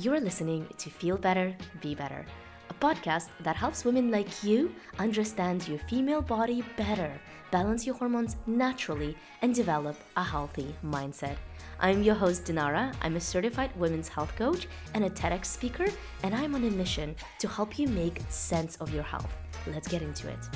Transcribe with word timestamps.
You're 0.00 0.20
listening 0.20 0.64
to 0.78 0.90
Feel 0.90 1.16
Better, 1.16 1.56
Be 1.80 1.92
Better, 1.92 2.24
a 2.70 2.74
podcast 2.74 3.30
that 3.40 3.56
helps 3.56 3.84
women 3.84 4.12
like 4.12 4.44
you 4.44 4.72
understand 5.00 5.66
your 5.66 5.80
female 5.90 6.22
body 6.22 6.62
better, 6.76 7.20
balance 7.50 7.84
your 7.84 7.96
hormones 7.96 8.36
naturally, 8.46 9.16
and 9.42 9.52
develop 9.52 9.96
a 10.16 10.22
healthy 10.22 10.72
mindset. 10.84 11.34
I'm 11.80 12.04
your 12.04 12.14
host, 12.14 12.44
Dinara. 12.44 12.94
I'm 13.02 13.16
a 13.16 13.20
certified 13.20 13.74
women's 13.74 14.06
health 14.06 14.32
coach 14.36 14.68
and 14.94 15.04
a 15.04 15.10
TEDx 15.10 15.46
speaker, 15.46 15.86
and 16.22 16.32
I'm 16.32 16.54
on 16.54 16.62
a 16.62 16.70
mission 16.70 17.16
to 17.40 17.48
help 17.48 17.76
you 17.76 17.88
make 17.88 18.22
sense 18.28 18.76
of 18.76 18.94
your 18.94 19.02
health. 19.02 19.36
Let's 19.66 19.88
get 19.88 20.02
into 20.02 20.28
it. 20.28 20.48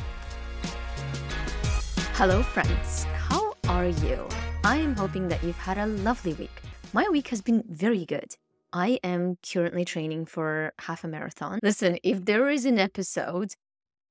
Hello, 2.15 2.45
friends. 2.45 3.03
How 3.29 3.55
are 3.67 3.89
you? 3.89 4.29
I 4.63 4.77
am 4.77 4.95
hoping 4.95 5.27
that 5.27 5.43
you've 5.43 5.57
had 5.57 5.79
a 5.79 5.87
lovely 5.87 6.35
week. 6.35 6.63
My 6.93 7.09
week 7.09 7.27
has 7.29 7.41
been 7.41 7.65
very 7.69 8.05
good. 8.05 8.37
I 8.73 8.99
am 9.05 9.37
currently 9.47 9.85
training 9.85 10.27
for 10.27 10.73
half 10.81 11.05
a 11.05 11.09
marathon. 11.09 11.59
Listen, 11.63 11.99
if 12.03 12.25
there 12.25 12.49
is 12.49 12.65
an 12.65 12.79
episode 12.79 13.55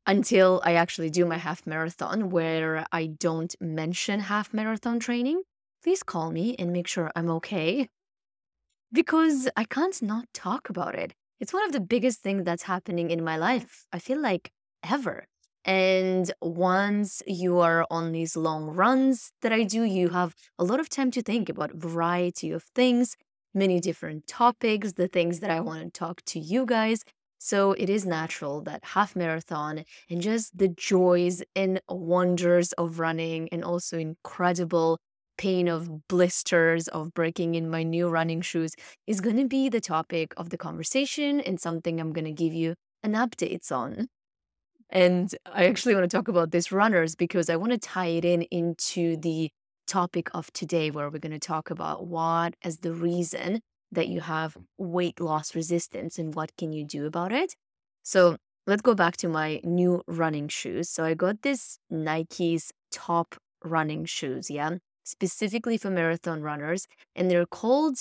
until 0.06 0.62
I 0.64 0.74
actually 0.74 1.10
do 1.10 1.26
my 1.26 1.38
half 1.38 1.66
marathon 1.66 2.30
where 2.30 2.86
I 2.92 3.08
don't 3.08 3.56
mention 3.60 4.22
half 4.22 4.54
marathon 4.54 5.00
training, 5.00 5.42
please 5.84 6.04
call 6.04 6.32
me 6.32 6.56
and 6.60 6.72
make 6.72 6.88
sure 6.88 7.12
I'm 7.16 7.30
okay 7.32 7.88
because 8.94 9.50
I 9.56 9.64
can't 9.64 10.02
not 10.02 10.26
talk 10.34 10.70
about 10.70 10.96
it. 10.96 11.14
It's 11.40 11.54
one 11.54 11.66
of 11.66 11.72
the 11.72 11.80
biggest 11.80 12.22
things 12.22 12.44
that's 12.46 12.64
happening 12.64 13.10
in 13.10 13.24
my 13.24 13.38
life. 13.38 13.86
I 13.92 14.00
feel 14.00 14.22
like 14.22 14.52
ever. 14.84 15.26
And 15.64 16.32
once 16.42 17.22
you 17.26 17.60
are 17.60 17.86
on 17.92 18.12
these 18.12 18.36
long 18.36 18.72
runs 18.72 19.32
that 19.42 19.54
I 19.54 19.64
do, 19.64 19.84
you 19.84 20.10
have 20.10 20.36
a 20.58 20.64
lot 20.64 20.80
of 20.80 20.90
time 20.90 21.12
to 21.12 21.22
think 21.22 21.50
about 21.50 21.74
variety 21.74 22.52
of 22.52 22.64
things 22.76 23.16
many 23.54 23.80
different 23.80 24.28
topics, 24.28 24.94
the 24.94 25.08
things 25.08 25.40
that 25.40 25.52
I 25.52 25.60
want 25.60 25.82
to 25.82 26.00
talk 26.00 26.22
to 26.28 26.40
you 26.40 26.66
guys. 26.66 27.04
So 27.38 27.72
it 27.74 27.90
is 27.90 28.06
natural 28.06 28.62
that 28.64 28.84
half 28.84 29.16
marathon 29.16 29.84
and 30.10 30.22
just 30.22 30.58
the 30.58 30.68
joys 30.68 31.42
and 31.56 31.82
wonders 31.90 32.72
of 32.74 33.00
running 33.00 33.50
and 33.52 33.64
also 33.64 33.98
incredible 33.98 35.00
pain 35.38 35.68
of 35.68 36.08
blisters 36.08 36.88
of 36.90 37.14
breaking 37.16 37.56
in 37.56 37.68
my 37.68 37.82
new 37.82 38.08
running 38.10 38.42
shoes 38.42 38.76
is 39.08 39.22
going 39.22 39.38
to 39.38 39.48
be 39.48 39.70
the 39.70 39.82
topic 39.82 40.34
of 40.38 40.52
the 40.52 40.58
conversation 40.58 41.42
and 41.42 41.60
something 41.60 42.00
I'm 42.00 42.14
going 42.14 42.26
to 42.26 42.32
give 42.32 42.54
you 42.54 42.76
an 43.02 43.14
updates 43.14 43.72
on. 43.72 44.08
And 44.92 45.34
I 45.52 45.66
actually 45.66 45.96
want 45.96 46.10
to 46.10 46.16
talk 46.16 46.28
about 46.28 46.52
these 46.52 46.72
runners 46.72 47.16
because 47.16 47.50
I 47.50 47.56
want 47.56 47.72
to 47.72 47.80
tie 47.80 48.08
it 48.08 48.26
in 48.26 48.44
into 48.44 49.18
the 49.18 49.50
topic 49.92 50.30
of 50.34 50.52
today, 50.54 50.90
where 50.90 51.10
we're 51.10 51.20
going 51.20 51.40
to 51.42 51.48
talk 51.54 51.70
about 51.70 52.08
what 52.08 52.56
is 52.64 52.78
the 52.78 52.94
reason 52.94 53.60
that 53.92 54.08
you 54.08 54.22
have 54.22 54.56
weight 54.78 55.20
loss 55.20 55.54
resistance 55.54 56.18
and 56.18 56.34
what 56.34 56.56
can 56.58 56.72
you 56.72 56.86
do 56.86 57.06
about 57.06 57.34
it. 57.34 57.56
So 58.04 58.38
let's 58.66 58.82
go 58.82 58.96
back 58.96 59.18
to 59.18 59.28
my 59.28 59.60
new 59.64 60.02
running 60.08 60.48
shoes. 60.48 60.90
So 60.90 61.04
I 61.04 61.14
got 61.14 61.42
this 61.42 61.78
Nike's 61.90 62.72
top 62.92 63.36
running 63.66 64.06
shoes, 64.06 64.50
yeah, 64.50 64.78
specifically 65.04 65.78
for 65.78 65.90
marathon 65.90 66.42
runners, 66.42 66.88
and 67.16 67.30
they're 67.30 67.46
called 67.46 67.98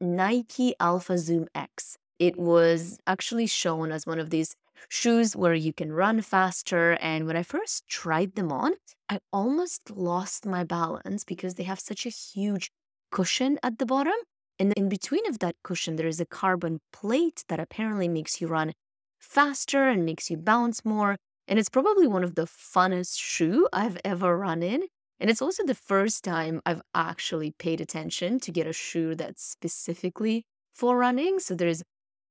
Nike 0.00 0.74
Alpha 0.80 1.18
Zoom 1.18 1.46
X. 1.54 1.98
It 2.18 2.38
was 2.38 2.98
actually 3.06 3.46
shown 3.46 3.92
as 3.92 4.06
one 4.06 4.18
of 4.18 4.30
these 4.30 4.56
shoes 4.88 5.36
where 5.36 5.54
you 5.54 5.72
can 5.72 5.92
run 5.92 6.20
faster. 6.20 6.92
And 7.00 7.26
when 7.26 7.36
I 7.36 7.42
first 7.42 7.88
tried 7.88 8.34
them 8.34 8.52
on, 8.52 8.72
I 9.08 9.18
almost 9.32 9.90
lost 9.90 10.46
my 10.46 10.64
balance 10.64 11.24
because 11.24 11.54
they 11.54 11.64
have 11.64 11.80
such 11.80 12.06
a 12.06 12.10
huge 12.10 12.70
cushion 13.10 13.58
at 13.62 13.78
the 13.78 13.86
bottom. 13.86 14.14
And 14.58 14.72
in 14.76 14.88
between 14.88 15.26
of 15.28 15.40
that 15.40 15.56
cushion, 15.62 15.96
there 15.96 16.06
is 16.06 16.20
a 16.20 16.26
carbon 16.26 16.80
plate 16.92 17.44
that 17.48 17.60
apparently 17.60 18.08
makes 18.08 18.40
you 18.40 18.46
run 18.46 18.72
faster 19.18 19.88
and 19.88 20.04
makes 20.04 20.30
you 20.30 20.36
bounce 20.36 20.84
more. 20.84 21.16
And 21.48 21.58
it's 21.58 21.68
probably 21.68 22.06
one 22.06 22.24
of 22.24 22.34
the 22.34 22.46
funnest 22.46 23.18
shoe 23.18 23.68
I've 23.72 23.98
ever 24.04 24.38
run 24.38 24.62
in. 24.62 24.84
And 25.20 25.30
it's 25.30 25.42
also 25.42 25.64
the 25.64 25.74
first 25.74 26.24
time 26.24 26.60
I've 26.66 26.82
actually 26.94 27.52
paid 27.52 27.80
attention 27.80 28.40
to 28.40 28.52
get 28.52 28.66
a 28.66 28.72
shoe 28.72 29.14
that's 29.14 29.42
specifically 29.42 30.44
for 30.74 30.96
running. 30.98 31.38
So 31.38 31.54
there's 31.54 31.82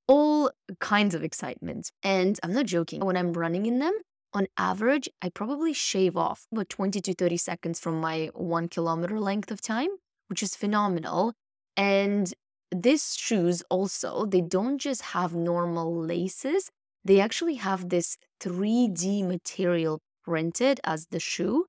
all 0.08 0.52
kinds 0.80 1.16
of 1.16 1.24
excitement. 1.24 1.92
And 2.02 2.40
I'm 2.44 2.54
not 2.54 2.66
joking. 2.66 3.06
When 3.06 3.18
I'm 3.18 3.34
running 3.34 3.66
in 3.66 3.80
them, 3.80 3.94
on 4.34 4.48
average, 4.58 5.08
I 5.22 5.30
probably 5.30 5.74
shave 5.74 6.18
off 6.18 6.48
about 6.52 6.70
20 6.70 7.00
to 7.02 7.14
30 7.14 7.38
seconds 7.38 7.80
from 7.80 8.02
my 8.02 8.30
one 8.34 8.68
kilometer 8.68 9.20
length 9.20 9.52
of 9.52 9.62
time, 9.62 9.90
which 10.28 10.42
is 10.42 10.56
phenomenal. 10.56 11.34
And 11.78 12.34
these 12.76 13.16
shoes 13.16 13.64
also, 13.70 14.26
they 14.26 14.42
don't 14.42 14.80
just 14.80 15.02
have 15.02 15.36
normal 15.36 15.96
laces, 15.96 16.72
they 17.06 17.20
actually 17.20 17.56
have 17.56 17.90
this 17.90 18.18
3D 18.40 19.28
material 19.28 20.00
printed 20.24 20.80
as 20.84 21.08
the 21.08 21.20
shoe 21.20 21.66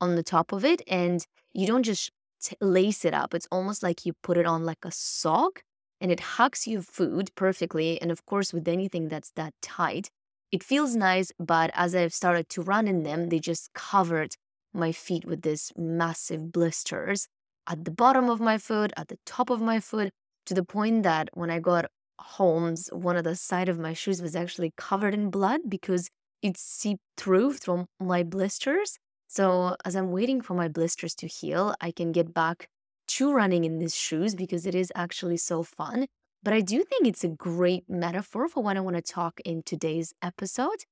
on 0.00 0.16
the 0.16 0.22
top 0.22 0.50
of 0.50 0.64
it. 0.64 0.82
And 0.88 1.24
you 1.52 1.66
don't 1.66 1.82
just 1.82 2.10
t- 2.42 2.56
lace 2.60 3.04
it 3.04 3.14
up, 3.14 3.34
it's 3.34 3.46
almost 3.52 3.82
like 3.82 4.04
you 4.04 4.14
put 4.22 4.38
it 4.38 4.46
on 4.46 4.64
like 4.64 4.84
a 4.84 4.90
sock 4.90 5.62
and 6.00 6.10
it 6.10 6.20
hugs 6.20 6.66
your 6.66 6.82
food 6.82 7.30
perfectly. 7.34 8.00
And 8.00 8.10
of 8.10 8.24
course, 8.26 8.52
with 8.52 8.68
anything 8.68 9.08
that's 9.08 9.30
that 9.36 9.54
tight, 9.62 10.10
it 10.52 10.62
feels 10.62 10.96
nice. 10.96 11.32
But 11.38 11.70
as 11.74 11.94
I've 11.94 12.14
started 12.14 12.48
to 12.50 12.62
run 12.62 12.88
in 12.88 13.02
them, 13.02 13.28
they 13.28 13.38
just 13.38 13.72
covered 13.74 14.34
my 14.72 14.92
feet 14.92 15.24
with 15.24 15.42
these 15.42 15.72
massive 15.76 16.52
blisters 16.52 17.28
at 17.68 17.84
the 17.84 17.90
bottom 17.90 18.30
of 18.30 18.40
my 18.40 18.58
foot, 18.58 18.92
at 18.96 19.08
the 19.08 19.18
top 19.26 19.50
of 19.50 19.60
my 19.60 19.78
foot, 19.78 20.10
to 20.46 20.54
the 20.54 20.64
point 20.64 21.02
that 21.02 21.28
when 21.34 21.50
I 21.50 21.60
got 21.60 21.86
home, 22.18 22.74
one 22.90 23.16
of 23.16 23.24
the 23.24 23.36
side 23.36 23.68
of 23.68 23.78
my 23.78 23.92
shoes 23.92 24.22
was 24.22 24.34
actually 24.34 24.72
covered 24.76 25.14
in 25.14 25.30
blood 25.30 25.60
because 25.68 26.08
it 26.42 26.56
seeped 26.56 27.02
through 27.16 27.52
from 27.52 27.86
my 28.00 28.22
blisters. 28.22 28.98
So 29.28 29.76
as 29.84 29.94
I'm 29.94 30.10
waiting 30.10 30.40
for 30.40 30.54
my 30.54 30.68
blisters 30.68 31.14
to 31.16 31.26
heal, 31.26 31.74
I 31.80 31.90
can 31.90 32.12
get 32.12 32.32
back 32.32 32.68
to 33.08 33.32
running 33.32 33.64
in 33.64 33.78
these 33.78 33.96
shoes 33.96 34.34
because 34.34 34.66
it 34.66 34.74
is 34.74 34.92
actually 34.94 35.36
so 35.36 35.62
fun. 35.62 36.06
But 36.42 36.54
I 36.54 36.60
do 36.60 36.84
think 36.84 37.06
it's 37.06 37.24
a 37.24 37.28
great 37.28 37.84
metaphor 37.88 38.48
for 38.48 38.62
what 38.62 38.76
I 38.76 38.80
want 38.80 38.96
to 38.96 39.02
talk 39.02 39.40
in 39.44 39.62
today's 39.62 40.14
episode. 40.22 40.84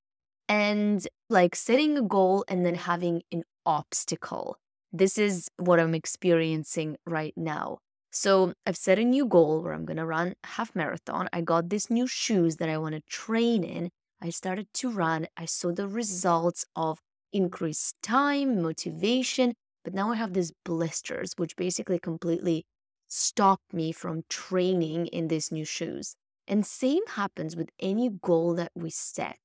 And 0.49 1.07
like 1.29 1.55
setting 1.55 1.97
a 1.99 2.03
goal 2.03 2.45
and 2.49 2.65
then 2.65 2.75
having 2.75 3.23
an 3.33 3.43
obstacle. 3.65 4.59
This 4.93 5.19
is 5.19 5.49
what 5.57 5.81
I'm 5.81 5.95
experiencing 5.95 6.97
right 7.07 7.35
now. 7.37 7.79
So 8.11 8.55
I've 8.65 8.77
set 8.77 8.99
a 8.99 9.05
new 9.05 9.27
goal 9.27 9.63
where 9.63 9.75
I'm 9.75 9.85
going 9.85 9.99
to 9.99 10.07
run 10.07 10.35
half 10.45 10.75
marathon. 10.75 11.29
I 11.33 11.43
got 11.43 11.69
these 11.69 11.91
new 11.91 12.07
shoes 12.07 12.57
that 12.57 12.69
I 12.69 12.79
want 12.79 12.95
to 12.95 13.03
train 13.03 13.63
in. 13.63 13.91
I 14.23 14.31
started 14.31 14.69
to 14.75 14.91
run. 14.91 15.27
I 15.37 15.45
saw 15.45 15.73
the 15.73 15.87
results 15.87 16.65
of 16.75 16.99
increased 17.33 17.97
time, 18.03 18.63
motivation, 18.63 19.55
but 19.87 19.95
now 19.95 20.11
I 20.11 20.17
have 20.17 20.33
these 20.33 20.53
blisters, 20.65 21.35
which 21.37 21.55
basically 21.55 22.01
completely 22.01 22.67
stop 23.07 23.61
me 23.73 23.93
from 23.93 24.25
training 24.29 25.07
in 25.07 25.29
these 25.29 25.53
new 25.53 25.65
shoes. 25.65 26.17
And 26.49 26.67
same 26.67 27.07
happens 27.07 27.55
with 27.55 27.69
any 27.79 28.11
goal 28.11 28.55
that 28.57 28.73
we 28.75 28.91
set. 28.91 29.39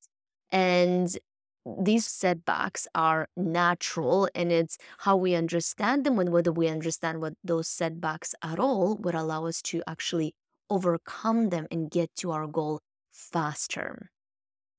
And 0.51 1.15
these 1.63 2.07
setbacks 2.07 2.87
are 2.95 3.27
natural 3.37 4.29
and 4.33 4.51
it's 4.51 4.79
how 4.97 5.15
we 5.15 5.35
understand 5.35 6.07
them 6.07 6.17
and 6.17 6.31
whether 6.31 6.51
we 6.51 6.67
understand 6.69 7.21
what 7.21 7.33
those 7.43 7.67
setbacks 7.67 8.33
at 8.41 8.57
all 8.57 8.97
would 8.97 9.13
allow 9.13 9.45
us 9.45 9.61
to 9.61 9.83
actually 9.85 10.33
overcome 10.71 11.49
them 11.49 11.67
and 11.69 11.91
get 11.91 12.09
to 12.15 12.31
our 12.31 12.47
goal 12.47 12.79
faster. 13.11 14.09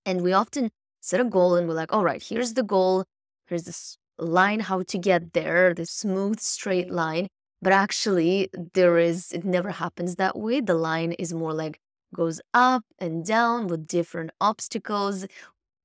And 0.05 0.23
we 0.23 0.33
often 0.33 0.73
set 1.00 1.21
a 1.21 1.25
goal 1.25 1.55
and 1.55 1.69
we're 1.69 1.75
like, 1.75 1.93
all 1.93 2.03
right, 2.03 2.21
here's 2.21 2.55
the 2.55 2.65
goal. 2.65 3.05
Here's 3.47 3.62
this 3.62 3.97
line 4.25 4.60
how 4.60 4.83
to 4.83 4.99
get 4.99 5.33
there, 5.33 5.75
the 5.75 5.87
smooth 5.87 6.41
straight 6.41 6.87
mm-hmm. 6.87 6.97
line. 6.97 7.28
But 7.60 7.72
actually, 7.72 8.50
there 8.75 8.99
is, 8.99 9.31
it 9.33 9.44
never 9.44 9.71
happens 9.71 10.16
that 10.16 10.37
way. 10.37 10.60
The 10.60 10.75
line 10.75 11.12
is 11.12 11.33
more 11.33 11.53
like 11.53 11.78
goes 12.15 12.41
up 12.53 12.85
and 12.99 13.25
down 13.25 13.69
with 13.69 13.87
different 13.87 14.31
obstacles 14.41 15.26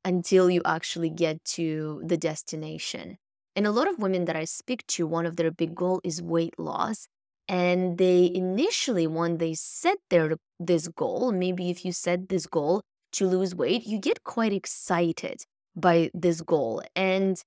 until 0.04 0.50
you 0.50 0.62
actually 0.66 1.10
get 1.10 1.44
to 1.44 2.02
the 2.04 2.18
destination. 2.18 3.18
And 3.56 3.66
a 3.66 3.72
lot 3.72 3.88
of 3.88 4.00
women 4.00 4.26
that 4.26 4.36
I 4.36 4.46
speak 4.46 4.86
to, 4.88 5.08
one 5.08 5.26
of 5.26 5.36
their 5.36 5.52
big 5.52 5.76
goal 5.76 6.02
is 6.04 6.22
weight 6.22 6.58
loss. 6.58 7.08
And 7.48 7.98
they 7.98 8.30
initially, 8.34 9.08
when 9.08 9.38
they 9.38 9.54
set 9.54 9.98
their 10.10 10.36
this 10.60 10.88
goal, 10.88 11.32
maybe 11.32 11.70
if 11.70 11.86
you 11.86 11.92
set 11.92 12.30
this 12.30 12.46
goal 12.46 12.82
to 13.14 13.28
lose 13.28 13.56
weight, 13.56 13.86
you 13.86 14.00
get 14.00 14.24
quite 14.24 14.52
excited 14.52 15.44
by 15.76 16.10
this 16.14 16.42
goal. 16.42 16.82
And 16.96 17.42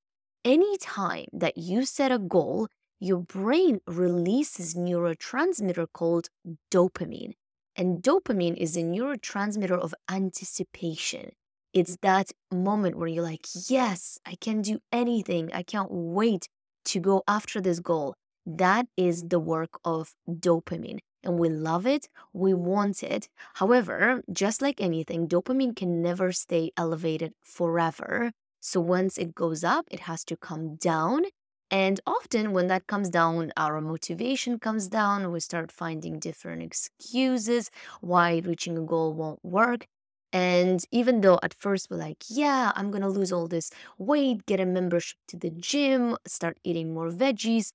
anytime 0.44 1.26
that 1.32 1.56
you 1.58 1.84
set 1.84 2.12
a 2.12 2.18
goal, 2.18 2.68
your 2.98 3.18
brain 3.18 3.80
releases 3.86 4.74
neurotransmitter 4.74 5.86
called 5.92 6.28
dopamine. 6.70 7.32
And 7.76 8.02
dopamine 8.02 8.56
is 8.56 8.76
a 8.76 8.82
neurotransmitter 8.82 9.78
of 9.78 9.94
anticipation. 10.10 11.30
It's 11.72 11.96
that 12.02 12.32
moment 12.52 12.96
where 12.96 13.08
you're 13.08 13.22
like, 13.22 13.46
yes, 13.68 14.18
I 14.26 14.34
can 14.34 14.60
do 14.60 14.80
anything. 14.92 15.50
I 15.52 15.62
can't 15.62 15.90
wait 15.90 16.48
to 16.86 17.00
go 17.00 17.22
after 17.28 17.60
this 17.60 17.80
goal. 17.80 18.14
That 18.44 18.86
is 18.96 19.28
the 19.28 19.38
work 19.38 19.78
of 19.84 20.14
dopamine. 20.28 20.98
and 21.22 21.38
we 21.38 21.50
love 21.50 21.86
it, 21.86 22.08
we 22.32 22.54
want 22.54 23.02
it. 23.02 23.28
However, 23.54 24.22
just 24.32 24.62
like 24.62 24.80
anything, 24.80 25.28
dopamine 25.28 25.76
can 25.76 26.00
never 26.02 26.32
stay 26.32 26.70
elevated 26.76 27.34
forever. 27.42 28.32
So 28.60 28.80
once 28.80 29.18
it 29.18 29.34
goes 29.34 29.64
up, 29.64 29.86
it 29.90 30.00
has 30.00 30.24
to 30.26 30.36
come 30.36 30.76
down. 30.76 31.24
And 31.70 32.00
often, 32.06 32.52
when 32.52 32.66
that 32.66 32.86
comes 32.88 33.08
down, 33.10 33.52
our 33.56 33.80
motivation 33.80 34.58
comes 34.58 34.88
down. 34.88 35.30
We 35.30 35.40
start 35.40 35.70
finding 35.70 36.18
different 36.18 36.62
excuses 36.62 37.70
why 38.00 38.42
reaching 38.44 38.76
a 38.76 38.82
goal 38.82 39.14
won't 39.14 39.44
work. 39.44 39.86
And 40.32 40.84
even 40.92 41.20
though 41.20 41.38
at 41.42 41.54
first 41.54 41.88
we're 41.90 41.96
like, 41.96 42.24
yeah, 42.28 42.72
I'm 42.76 42.90
going 42.90 43.02
to 43.02 43.08
lose 43.08 43.32
all 43.32 43.48
this 43.48 43.70
weight, 43.98 44.46
get 44.46 44.60
a 44.60 44.66
membership 44.66 45.18
to 45.28 45.36
the 45.36 45.50
gym, 45.50 46.16
start 46.26 46.58
eating 46.64 46.94
more 46.94 47.10
veggies, 47.10 47.70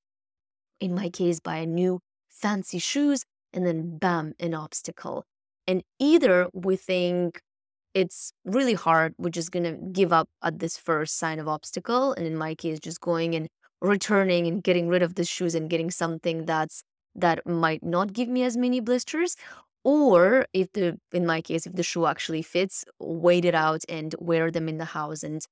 in 0.79 0.93
my 0.95 1.09
case, 1.09 1.39
buy 1.39 1.57
a 1.57 1.65
new 1.65 1.99
fancy 2.29 2.79
shoes, 2.79 3.25
and 3.53 3.65
then 3.65 3.97
bam, 3.97 4.33
an 4.39 4.53
obstacle. 4.53 5.25
And 5.67 5.83
either 5.99 6.49
we 6.53 6.75
think 6.75 7.41
it's 7.95 8.31
really 8.45 8.75
hard, 8.75 9.15
we're 9.17 9.29
just 9.29 9.51
going 9.51 9.63
to 9.63 9.73
give 9.91 10.13
up 10.13 10.29
at 10.43 10.59
this 10.59 10.77
first 10.77 11.17
sign 11.17 11.39
of 11.39 11.47
obstacle. 11.47 12.13
And 12.13 12.27
in 12.27 12.37
my 12.37 12.53
case, 12.53 12.79
just 12.79 13.01
going 13.01 13.33
and 13.35 13.47
returning 13.81 14.47
and 14.47 14.63
getting 14.63 14.87
rid 14.89 15.01
of 15.01 15.15
the 15.15 15.25
shoes 15.25 15.55
and 15.55 15.69
getting 15.69 15.89
something 15.91 16.45
that's 16.45 16.83
that 17.15 17.45
might 17.47 17.83
not 17.83 18.13
give 18.13 18.27
me 18.27 18.43
as 18.43 18.57
many 18.57 18.79
blisters 18.81 19.35
or 19.83 20.45
if 20.53 20.71
the 20.73 20.99
in 21.13 21.25
my 21.25 21.41
case 21.41 21.65
if 21.67 21.73
the 21.73 21.83
shoe 21.83 22.05
actually 22.05 22.41
fits 22.41 22.83
wait 22.99 23.45
it 23.45 23.55
out 23.55 23.81
and 23.87 24.15
wear 24.19 24.51
them 24.51 24.67
in 24.67 24.77
the 24.77 24.85
house 24.85 25.23
and 25.23 25.45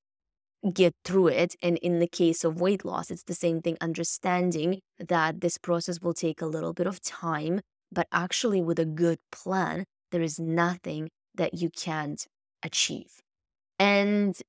get 0.73 0.93
through 1.03 1.27
it 1.27 1.55
and 1.61 1.77
in 1.79 1.99
the 1.99 2.07
case 2.07 2.43
of 2.43 2.61
weight 2.61 2.85
loss 2.85 3.11
it's 3.11 3.23
the 3.23 3.33
same 3.35 3.61
thing 3.61 3.77
understanding 3.81 4.79
that 4.97 5.41
this 5.41 5.57
process 5.57 5.99
will 6.01 6.13
take 6.13 6.41
a 6.41 6.45
little 6.45 6.73
bit 6.73 6.87
of 6.87 7.01
time 7.01 7.61
but 7.91 8.07
actually 8.11 8.61
with 8.61 8.79
a 8.79 8.85
good 8.85 9.19
plan 9.31 9.83
there 10.11 10.21
is 10.21 10.39
nothing 10.39 11.09
that 11.35 11.53
you 11.53 11.69
can't 11.69 12.27
achieve 12.63 13.21
and 13.79 14.41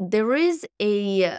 there 0.00 0.34
is 0.34 0.66
a 0.80 1.38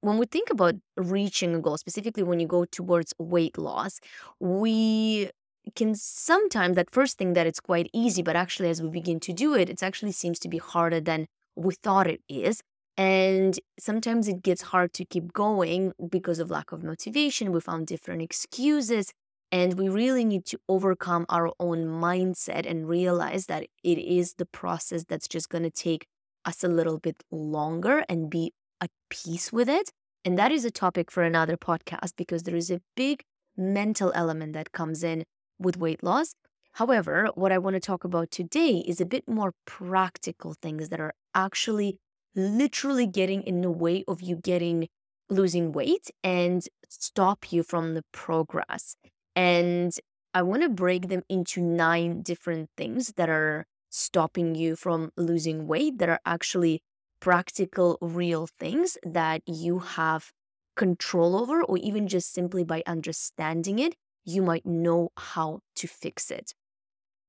when 0.00 0.18
we 0.18 0.26
think 0.26 0.50
about 0.50 0.76
reaching 0.96 1.54
a 1.54 1.60
goal, 1.60 1.76
specifically 1.76 2.22
when 2.22 2.40
you 2.40 2.46
go 2.46 2.64
towards 2.64 3.14
weight 3.18 3.58
loss, 3.58 4.00
we 4.40 5.30
can 5.74 5.94
sometimes, 5.94 6.76
that 6.76 6.90
first 6.90 7.18
thing 7.18 7.34
that 7.34 7.46
it's 7.46 7.60
quite 7.60 7.90
easy, 7.92 8.22
but 8.22 8.36
actually, 8.36 8.70
as 8.70 8.82
we 8.82 8.88
begin 8.88 9.20
to 9.20 9.32
do 9.32 9.54
it, 9.54 9.68
it 9.68 9.82
actually 9.82 10.12
seems 10.12 10.38
to 10.40 10.48
be 10.48 10.58
harder 10.58 11.00
than 11.00 11.26
we 11.56 11.74
thought 11.74 12.06
it 12.06 12.20
is. 12.28 12.62
And 12.96 13.58
sometimes 13.78 14.28
it 14.28 14.42
gets 14.42 14.62
hard 14.62 14.92
to 14.94 15.04
keep 15.04 15.32
going 15.32 15.92
because 16.10 16.38
of 16.38 16.50
lack 16.50 16.72
of 16.72 16.82
motivation. 16.82 17.52
We 17.52 17.60
found 17.60 17.86
different 17.86 18.22
excuses. 18.22 19.12
And 19.50 19.78
we 19.78 19.88
really 19.88 20.24
need 20.24 20.44
to 20.46 20.58
overcome 20.68 21.24
our 21.28 21.50
own 21.58 21.86
mindset 21.86 22.68
and 22.68 22.88
realize 22.88 23.46
that 23.46 23.66
it 23.82 23.98
is 23.98 24.34
the 24.34 24.46
process 24.46 25.04
that's 25.08 25.28
just 25.28 25.48
going 25.48 25.64
to 25.64 25.70
take 25.70 26.06
us 26.44 26.62
a 26.62 26.68
little 26.68 26.98
bit 26.98 27.22
longer 27.30 28.04
and 28.08 28.30
be 28.30 28.52
at 28.80 28.90
peace 29.08 29.52
with 29.52 29.68
it. 29.68 29.90
And 30.24 30.38
that 30.38 30.52
is 30.52 30.64
a 30.64 30.70
topic 30.70 31.10
for 31.10 31.22
another 31.22 31.56
podcast 31.56 32.12
because 32.16 32.42
there 32.42 32.56
is 32.56 32.70
a 32.70 32.80
big 32.94 33.22
mental 33.56 34.12
element 34.14 34.52
that 34.52 34.72
comes 34.72 35.02
in 35.02 35.24
with 35.58 35.78
weight 35.78 36.02
loss. 36.02 36.34
However, 36.72 37.28
what 37.34 37.50
I 37.50 37.58
want 37.58 37.74
to 37.74 37.80
talk 37.80 38.04
about 38.04 38.30
today 38.30 38.84
is 38.86 39.00
a 39.00 39.06
bit 39.06 39.26
more 39.26 39.52
practical 39.64 40.54
things 40.60 40.90
that 40.90 41.00
are 41.00 41.14
actually 41.34 41.98
literally 42.34 43.06
getting 43.06 43.42
in 43.42 43.62
the 43.62 43.70
way 43.70 44.04
of 44.06 44.20
you 44.20 44.36
getting 44.36 44.88
losing 45.30 45.72
weight 45.72 46.10
and 46.22 46.62
stop 46.88 47.52
you 47.52 47.62
from 47.62 47.94
the 47.94 48.04
progress. 48.12 48.96
And 49.38 49.94
I 50.34 50.42
want 50.42 50.62
to 50.64 50.68
break 50.68 51.08
them 51.08 51.22
into 51.28 51.62
nine 51.62 52.22
different 52.22 52.70
things 52.76 53.12
that 53.16 53.30
are 53.30 53.66
stopping 53.88 54.56
you 54.56 54.74
from 54.74 55.12
losing 55.16 55.68
weight 55.68 55.98
that 55.98 56.08
are 56.08 56.20
actually 56.26 56.82
practical, 57.20 57.98
real 58.00 58.48
things 58.58 58.98
that 59.04 59.42
you 59.46 59.78
have 59.78 60.32
control 60.76 61.36
over, 61.36 61.62
or 61.62 61.78
even 61.78 62.08
just 62.08 62.34
simply 62.34 62.64
by 62.64 62.82
understanding 62.84 63.78
it, 63.78 63.94
you 64.24 64.42
might 64.42 64.66
know 64.66 65.10
how 65.16 65.60
to 65.76 65.86
fix 65.86 66.32
it. 66.32 66.52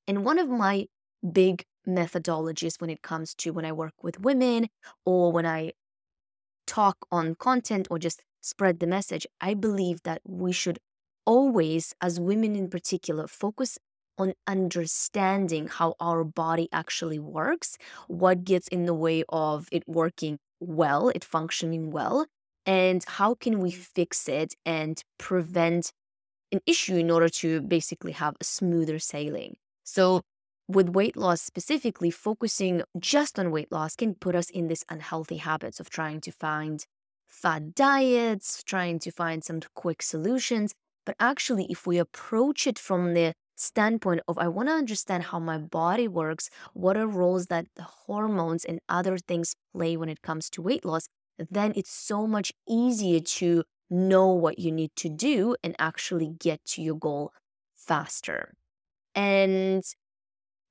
And 0.08 0.26
one 0.26 0.40
of 0.40 0.50
my 0.50 0.88
big 1.32 1.64
methodologies 1.88 2.82
when 2.82 2.90
it 2.90 3.04
comes 3.04 3.36
to 3.36 3.52
when 3.52 3.66
I 3.66 3.72
work 3.72 3.94
with 4.02 4.20
women 4.20 4.70
or 5.06 5.32
when 5.32 5.46
I 5.46 5.74
talk 6.68 6.98
on 7.12 7.36
content 7.36 7.88
or 7.92 8.00
just 8.00 8.24
spread 8.42 8.80
the 8.80 8.88
message, 8.88 9.28
I 9.42 9.54
believe 9.54 10.04
that 10.04 10.22
we 10.26 10.52
should 10.52 10.80
always, 11.30 11.94
as 12.02 12.20
women 12.20 12.56
in 12.56 12.68
particular, 12.68 13.28
focus 13.28 13.78
on 14.18 14.34
understanding 14.48 15.68
how 15.68 15.94
our 16.00 16.24
body 16.24 16.68
actually 16.72 17.20
works, 17.20 17.78
what 18.08 18.44
gets 18.44 18.68
in 18.70 18.86
the 18.86 18.96
way 18.96 19.24
of 19.30 19.68
it 19.72 19.84
working 19.88 20.40
well, 20.60 21.10
it 21.10 21.24
functioning 21.24 21.92
well, 21.92 22.26
and 22.66 23.06
how 23.08 23.36
can 23.36 23.60
we 23.60 23.72
mm-hmm. 23.72 23.80
fix 23.80 24.28
it 24.28 24.56
and 24.66 25.04
prevent 25.20 25.92
an 26.52 26.62
issue 26.66 26.96
in 26.96 27.12
order 27.12 27.30
to 27.30 27.62
basically 27.62 28.14
have 28.14 28.36
a 28.42 28.44
smoother 28.44 28.98
sailing. 28.98 29.56
So, 29.84 30.22
with 30.68 30.90
weight 30.90 31.16
loss 31.16 31.44
specifically, 31.44 32.10
focusing 32.10 32.82
just 33.00 33.38
on 33.38 33.52
weight 33.52 33.72
loss 33.72 33.96
can 33.96 34.16
put 34.16 34.36
us 34.36 34.50
in 34.50 34.68
this 34.68 34.84
unhealthy 34.90 35.38
habits 35.38 35.80
of 35.80 35.92
trying 35.92 36.22
to 36.22 36.32
find 36.32 36.84
fat 37.28 37.76
diets, 37.76 38.64
trying 38.64 38.98
to 39.00 39.12
find 39.12 39.44
some 39.44 39.60
quick 39.76 40.02
solutions. 40.02 40.74
But 41.06 41.16
actually, 41.20 41.66
if 41.70 41.88
we 41.88 41.98
approach 41.98 42.68
it 42.68 42.80
from 42.80 43.14
the 43.14 43.34
standpoint 43.56 44.22
of 44.28 44.38
I 44.38 44.48
want 44.48 44.70
to 44.70 44.74
understand 44.74 45.24
how 45.24 45.40
my 45.40 45.58
body 45.58 46.08
works, 46.08 46.50
what 46.74 46.98
are 46.98 47.08
roles 47.08 47.48
that 47.48 47.68
the 47.76 47.84
hormones 47.84 48.64
and 48.66 48.80
other 48.90 49.18
things 49.18 49.56
play 49.74 49.98
when 49.98 50.10
it 50.10 50.22
comes 50.22 50.50
to 50.52 50.62
weight 50.62 50.86
loss, 50.86 51.08
then 51.50 51.74
it's 51.76 51.92
so 51.92 52.28
much 52.28 52.52
easier 52.68 53.20
to 53.20 53.64
know 53.90 54.28
what 54.32 54.60
you 54.60 54.72
need 54.72 54.92
to 54.98 55.10
do 55.10 55.56
and 55.64 55.76
actually 55.80 56.30
get 56.40 56.64
to 56.66 56.82
your 56.82 56.96
goal 56.98 57.32
faster. 57.76 58.54
And 59.16 59.84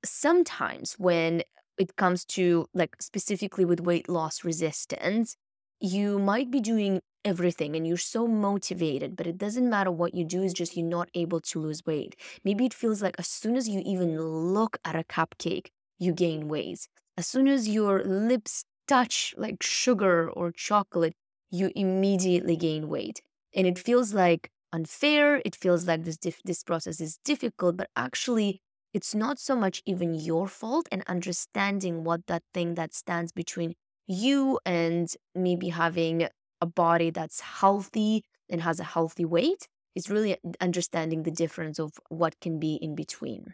sometimes 0.05 0.93
when 0.93 1.43
it 1.77 1.95
comes 1.95 2.25
to 2.25 2.67
like 2.73 3.01
specifically 3.01 3.65
with 3.65 3.79
weight 3.79 4.09
loss 4.09 4.43
resistance, 4.43 5.35
you 5.79 6.19
might 6.19 6.51
be 6.51 6.59
doing 6.59 7.01
everything 7.25 7.75
and 7.75 7.85
you're 7.87 7.97
so 7.97 8.27
motivated, 8.27 9.15
but 9.15 9.27
it 9.27 9.37
doesn't 9.37 9.69
matter 9.69 9.91
what 9.91 10.13
you 10.13 10.23
do, 10.25 10.43
it's 10.43 10.53
just 10.53 10.75
you're 10.77 10.85
not 10.85 11.09
able 11.13 11.41
to 11.41 11.59
lose 11.59 11.85
weight. 11.85 12.15
Maybe 12.43 12.65
it 12.65 12.73
feels 12.73 13.01
like 13.01 13.15
as 13.19 13.27
soon 13.27 13.55
as 13.55 13.67
you 13.67 13.81
even 13.85 14.19
look 14.19 14.77
at 14.85 14.95
a 14.95 15.03
cupcake, 15.03 15.67
you 15.97 16.13
gain 16.13 16.47
weight. 16.47 16.87
As 17.17 17.27
soon 17.27 17.47
as 17.47 17.67
your 17.67 18.03
lips 18.03 18.63
touch 18.87 19.33
like 19.37 19.61
sugar 19.61 20.29
or 20.29 20.51
chocolate, 20.51 21.13
you 21.51 21.71
immediately 21.75 22.55
gain 22.55 22.87
weight. 22.87 23.21
And 23.53 23.67
it 23.67 23.79
feels 23.79 24.13
like 24.13 24.51
unfair. 24.71 25.41
It 25.43 25.55
feels 25.55 25.87
like 25.87 26.03
this, 26.03 26.17
dif- 26.17 26.41
this 26.43 26.63
process 26.63 27.01
is 27.01 27.17
difficult, 27.25 27.77
but 27.77 27.89
actually, 27.95 28.61
it's 28.93 29.13
not 29.13 29.37
so 29.39 29.55
much 29.55 29.81
even 29.85 30.13
your 30.15 30.47
fault 30.47 30.87
and 30.91 31.03
understanding 31.07 32.03
what 32.03 32.25
that 32.27 32.43
thing 32.53 32.75
that 32.75 32.93
stands 32.93 33.31
between 33.31 33.75
you 34.09 34.59
and 34.65 35.07
maybe 35.35 35.69
having 35.69 36.27
a 36.59 36.65
body 36.65 37.11
that's 37.11 37.39
healthy 37.39 38.23
and 38.49 38.61
has 38.61 38.79
a 38.79 38.83
healthy 38.83 39.23
weight 39.23 39.67
is 39.95 40.09
really 40.09 40.35
understanding 40.59 41.23
the 41.23 41.31
difference 41.31 41.79
of 41.79 41.91
what 42.09 42.35
can 42.41 42.59
be 42.59 42.75
in 42.75 42.95
between. 42.95 43.53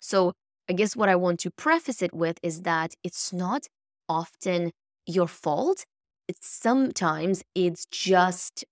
So, 0.00 0.32
I 0.68 0.72
guess 0.72 0.96
what 0.96 1.10
I 1.10 1.16
want 1.16 1.40
to 1.40 1.50
preface 1.50 2.00
it 2.00 2.14
with 2.14 2.38
is 2.42 2.62
that 2.62 2.94
it's 3.04 3.32
not 3.34 3.66
often 4.08 4.72
your 5.06 5.28
fault. 5.28 5.84
It's 6.26 6.46
sometimes 6.48 7.42
it's 7.54 7.84
just 7.90 8.64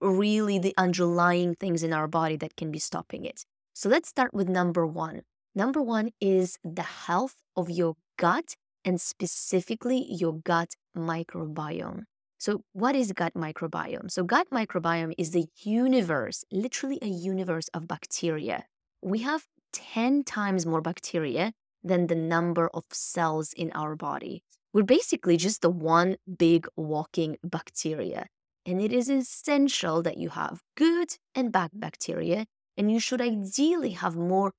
really 0.00 0.60
the 0.60 0.74
underlying 0.76 1.56
things 1.56 1.82
in 1.82 1.92
our 1.92 2.06
body 2.06 2.36
that 2.36 2.56
can 2.56 2.70
be 2.70 2.78
stopping 2.78 3.24
it. 3.24 3.44
So 3.72 3.88
let's 3.88 4.08
start 4.08 4.32
with 4.32 4.48
number 4.48 4.86
one. 4.86 5.22
Number 5.56 5.82
one 5.82 6.10
is 6.20 6.58
the 6.62 6.82
health 6.82 7.34
of 7.56 7.68
your 7.68 7.96
gut 8.16 8.54
and 8.84 9.00
specifically 9.00 10.06
your 10.08 10.34
gut 10.34 10.74
microbiome. 10.96 12.04
So, 12.38 12.62
what 12.72 12.94
is 12.94 13.12
gut 13.12 13.34
microbiome? 13.34 14.10
So, 14.10 14.24
gut 14.24 14.48
microbiome 14.50 15.14
is 15.16 15.30
the 15.30 15.46
universe, 15.62 16.44
literally 16.52 16.98
a 17.00 17.08
universe 17.08 17.68
of 17.72 17.88
bacteria. 17.88 18.64
We 19.02 19.20
have 19.20 19.46
10 19.72 20.24
times 20.24 20.66
more 20.66 20.80
bacteria 20.80 21.52
than 21.82 22.06
the 22.06 22.14
number 22.14 22.68
of 22.72 22.84
cells 22.90 23.52
in 23.52 23.70
our 23.72 23.96
body. 23.96 24.42
We're 24.72 24.82
basically 24.82 25.36
just 25.36 25.62
the 25.62 25.70
one 25.70 26.16
big 26.38 26.66
walking 26.76 27.36
bacteria. 27.44 28.26
And 28.66 28.80
it 28.80 28.92
is 28.92 29.10
essential 29.10 30.02
that 30.02 30.16
you 30.16 30.30
have 30.30 30.60
good 30.76 31.16
and 31.34 31.52
bad 31.52 31.70
bacteria. 31.74 32.46
And 32.76 32.90
you 32.90 32.98
should 32.98 33.20
ideally 33.20 33.90
have 33.90 34.16
more 34.16 34.52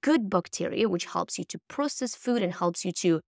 good 0.00 0.30
bacteria, 0.30 0.88
which 0.88 1.06
helps 1.06 1.38
you 1.38 1.44
to 1.44 1.58
process 1.68 2.14
food 2.14 2.42
and 2.42 2.54
helps 2.54 2.84
you 2.84 2.92
to 2.92 3.20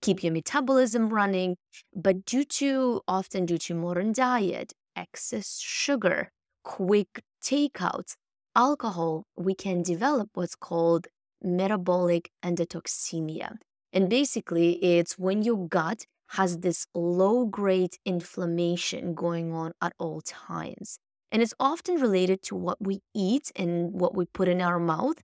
keep 0.00 0.22
your 0.22 0.32
metabolism 0.32 1.08
running. 1.08 1.56
But 1.94 2.24
due 2.24 2.44
to 2.44 3.02
often 3.06 3.46
due 3.46 3.58
to 3.58 3.74
modern 3.74 4.12
diet, 4.12 4.72
excess 4.94 5.58
sugar, 5.60 6.30
quick 6.64 7.22
takeouts, 7.42 8.14
alcohol, 8.54 9.24
we 9.36 9.54
can 9.54 9.82
develop 9.82 10.30
what's 10.34 10.54
called 10.54 11.06
metabolic 11.42 12.30
endotoxemia. 12.44 13.56
And 13.92 14.10
basically, 14.10 14.72
it's 14.84 15.18
when 15.18 15.42
your 15.42 15.68
gut 15.68 16.06
has 16.30 16.58
this 16.58 16.86
low 16.94 17.46
grade 17.46 17.96
inflammation 18.04 19.14
going 19.14 19.52
on 19.52 19.72
at 19.80 19.92
all 19.98 20.20
times. 20.20 20.98
And 21.30 21.42
it's 21.42 21.54
often 21.60 21.96
related 21.96 22.42
to 22.44 22.56
what 22.56 22.78
we 22.80 23.00
eat 23.14 23.52
and 23.56 23.92
what 23.92 24.16
we 24.16 24.26
put 24.26 24.48
in 24.48 24.60
our 24.60 24.78
mouth. 24.78 25.16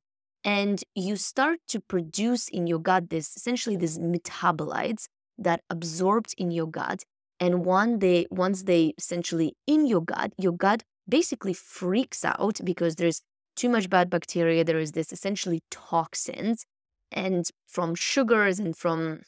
And 0.44 0.82
you 0.94 1.16
start 1.16 1.60
to 1.68 1.80
produce 1.80 2.48
in 2.48 2.66
your 2.66 2.80
gut 2.80 3.10
this 3.10 3.36
essentially 3.36 3.76
these 3.76 3.98
metabolites 3.98 5.06
that 5.38 5.62
absorbed 5.70 6.34
in 6.36 6.50
your 6.50 6.66
gut. 6.66 7.04
And 7.38 7.64
one 7.64 7.98
day, 7.98 8.26
once 8.30 8.64
they 8.64 8.94
essentially 8.98 9.54
in 9.66 9.86
your 9.86 10.02
gut, 10.02 10.32
your 10.38 10.52
gut 10.52 10.82
basically 11.08 11.54
freaks 11.54 12.24
out 12.24 12.60
because 12.64 12.96
there's 12.96 13.22
too 13.56 13.68
much 13.68 13.90
bad 13.90 14.10
bacteria. 14.10 14.64
There 14.64 14.78
is 14.78 14.92
this 14.92 15.12
essentially 15.12 15.60
toxins 15.70 16.64
and 17.10 17.48
from 17.66 17.94
sugars 17.94 18.58
and 18.58 18.76
from 18.76 19.22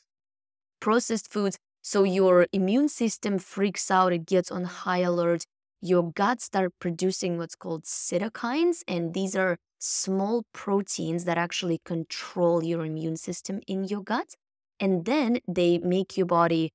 processed 0.81 1.33
foods. 1.33 1.59
So 1.83 2.05
your 2.05 2.47
immune 2.53 2.89
system 2.89 3.39
freaks 3.39 3.91
out, 3.91 4.13
it 4.13 4.27
gets 4.27 4.51
on 4.51 4.65
high 4.65 5.01
alert. 5.01 5.45
Your 5.85 6.13
gut 6.13 6.41
start 6.41 6.73
producing 6.81 7.37
what's 7.37 7.55
called 7.55 7.85
cytokines, 7.85 8.81
and 8.89 9.13
these 9.13 9.37
are 9.37 9.59
small 9.79 10.45
proteins 10.55 11.27
that 11.27 11.37
actually 11.37 11.83
control 11.85 12.65
your 12.65 12.87
immune 12.87 13.19
system 13.19 13.61
in 13.67 13.85
your 13.85 14.03
gut. 14.03 14.35
And 14.81 15.05
then 15.05 15.41
they 15.47 15.77
make 15.77 16.17
your 16.17 16.25
body 16.25 16.73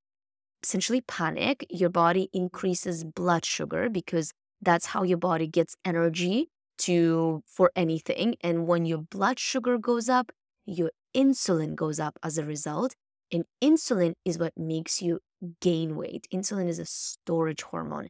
essentially 0.61 1.01
panic. 1.01 1.65
Your 1.71 1.89
body 1.89 2.29
increases 2.33 3.03
blood 3.03 3.45
sugar 3.45 3.89
because 3.89 4.31
that's 4.61 4.85
how 4.85 5.01
your 5.01 5.17
body 5.17 5.47
gets 5.47 5.75
energy 5.83 6.49
to 6.79 7.41
for 7.47 7.71
anything. 7.75 8.35
And 8.41 8.67
when 8.67 8.85
your 8.85 8.99
blood 8.99 9.39
sugar 9.39 9.79
goes 9.79 10.07
up, 10.07 10.31
your 10.67 10.91
insulin 11.15 11.73
goes 11.73 11.99
up 11.99 12.19
as 12.21 12.37
a 12.37 12.45
result. 12.45 12.93
And 13.31 13.45
insulin 13.59 14.13
is 14.23 14.37
what 14.37 14.53
makes 14.55 15.01
you 15.01 15.19
gain 15.61 15.95
weight. 15.95 16.27
Insulin 16.31 16.67
is 16.67 16.77
a 16.77 16.85
storage 16.85 17.63
hormone. 17.63 18.09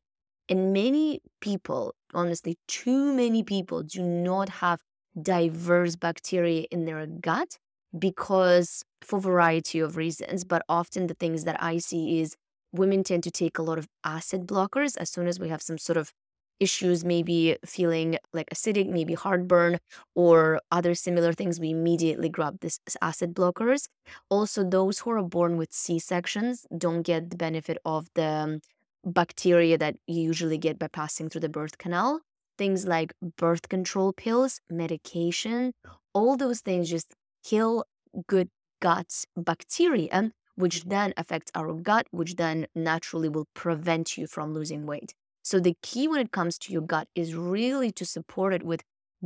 And 0.50 0.74
many 0.74 1.22
people, 1.42 1.96
honestly, 2.14 2.58
too 2.68 3.14
many 3.14 3.44
people 3.44 3.84
do 3.84 4.02
not 4.02 4.50
have 4.50 4.82
diverse 5.22 5.96
bacteria 5.96 6.66
in 6.72 6.86
their 6.86 7.06
gut 7.06 7.58
because 7.98 8.84
for 9.02 9.20
variety 9.20 9.80
of 9.80 9.98
reasons 9.98 10.44
but 10.44 10.62
often 10.70 11.08
the 11.08 11.16
things 11.16 11.44
that 11.46 11.62
i 11.62 11.80
see 11.80 12.20
is 12.22 12.36
women 12.72 13.04
tend 13.04 13.24
to 13.24 13.32
take 13.32 13.58
a 13.58 13.64
lot 13.64 13.80
of 13.80 13.88
acid 14.04 14.46
blockers 14.46 14.96
as 14.98 15.10
soon 15.10 15.28
as 15.28 15.40
we 15.40 15.50
have 15.50 15.62
some 15.64 15.80
sort 15.80 15.98
of 15.98 16.14
issues, 16.60 17.06
maybe 17.06 17.58
feeling 17.66 18.18
like 18.34 18.48
acidic, 18.54 18.88
maybe 18.90 19.14
heartburn, 19.14 19.80
or 20.16 20.60
other 20.72 20.94
similar 20.94 21.32
things, 21.34 21.60
we 21.60 21.70
immediately 21.72 22.30
grab 22.30 22.60
this 22.60 22.80
acid 23.02 23.34
blockers. 23.34 23.88
Also, 24.30 24.64
those 24.64 25.00
who 25.00 25.12
are 25.12 25.24
born 25.24 25.58
with 25.58 25.72
C 25.72 26.00
sections 26.00 26.66
don't 26.78 27.04
get 27.04 27.30
the 27.30 27.38
benefit 27.38 27.78
of 27.86 28.08
the 28.16 28.26
um, 28.26 28.60
bacteria 29.06 29.78
that 29.78 29.96
you 30.08 30.22
usually 30.22 30.58
get 30.58 30.80
by 30.80 30.88
passing 30.88 31.30
through 31.30 31.42
the 31.42 31.50
birth 31.50 31.78
canal. 31.78 32.22
Things 32.58 32.86
like 32.86 33.14
birth 33.38 33.70
control 33.70 34.12
pills, 34.12 34.60
medication, 34.70 35.74
all 36.14 36.36
those 36.36 36.60
things 36.60 36.90
just 36.90 37.14
kill 37.44 37.86
good 38.28 38.50
gut 38.82 39.24
bacteria, 39.38 40.32
which 40.56 40.84
then 40.86 41.14
affects 41.16 41.52
our 41.56 41.74
gut, 41.74 42.08
which 42.12 42.36
then 42.36 42.68
naturally 42.76 43.30
will 43.30 43.48
prevent 43.54 44.18
you 44.18 44.28
from 44.28 44.54
losing 44.54 44.86
weight. 44.86 45.14
So 45.42 45.60
the 45.60 45.76
key 45.82 46.08
when 46.08 46.20
it 46.20 46.32
comes 46.32 46.58
to 46.60 46.74
your 46.74 46.82
gut 46.82 47.08
is 47.16 47.34
really 47.34 47.92
to 47.94 48.06
support 48.06 48.54
it 48.54 48.64
with 48.64 48.84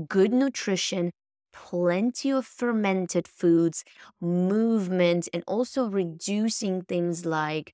good 0.07 0.31
nutrition, 0.31 1.11
plenty 1.51 2.31
of 2.31 2.45
fermented 2.45 3.27
foods, 3.27 3.83
movement, 4.21 5.27
and 5.33 5.43
also 5.47 5.87
reducing 5.87 6.83
things 6.83 7.25
like 7.25 7.73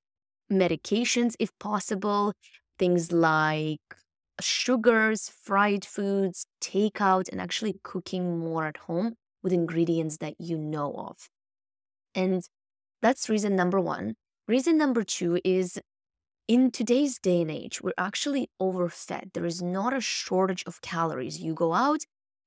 medications 0.51 1.35
if 1.39 1.51
possible, 1.59 2.33
things 2.77 3.11
like 3.11 3.79
sugars, 4.41 5.29
fried 5.43 5.85
foods, 5.85 6.45
takeout, 6.61 7.29
and 7.29 7.41
actually 7.41 7.75
cooking 7.83 8.39
more 8.39 8.65
at 8.65 8.77
home 8.77 9.15
with 9.43 9.53
ingredients 9.53 10.17
that 10.17 10.35
you 10.39 10.57
know 10.57 10.93
of. 10.93 11.29
And 12.15 12.43
that's 13.01 13.29
reason 13.29 13.55
number 13.55 13.79
one. 13.79 14.15
Reason 14.47 14.77
number 14.77 15.03
two 15.03 15.39
is 15.43 15.79
in 16.47 16.71
today's 16.71 17.19
day 17.19 17.41
and 17.41 17.51
age, 17.51 17.81
we're 17.81 17.93
actually 17.97 18.49
overfed. 18.59 19.33
There 19.33 19.45
is 19.45 19.61
not 19.61 19.93
a 19.93 20.01
shortage 20.01 20.63
of 20.65 20.81
calories. 20.81 21.39
You 21.39 21.53
go 21.53 21.73
out, 21.73 22.01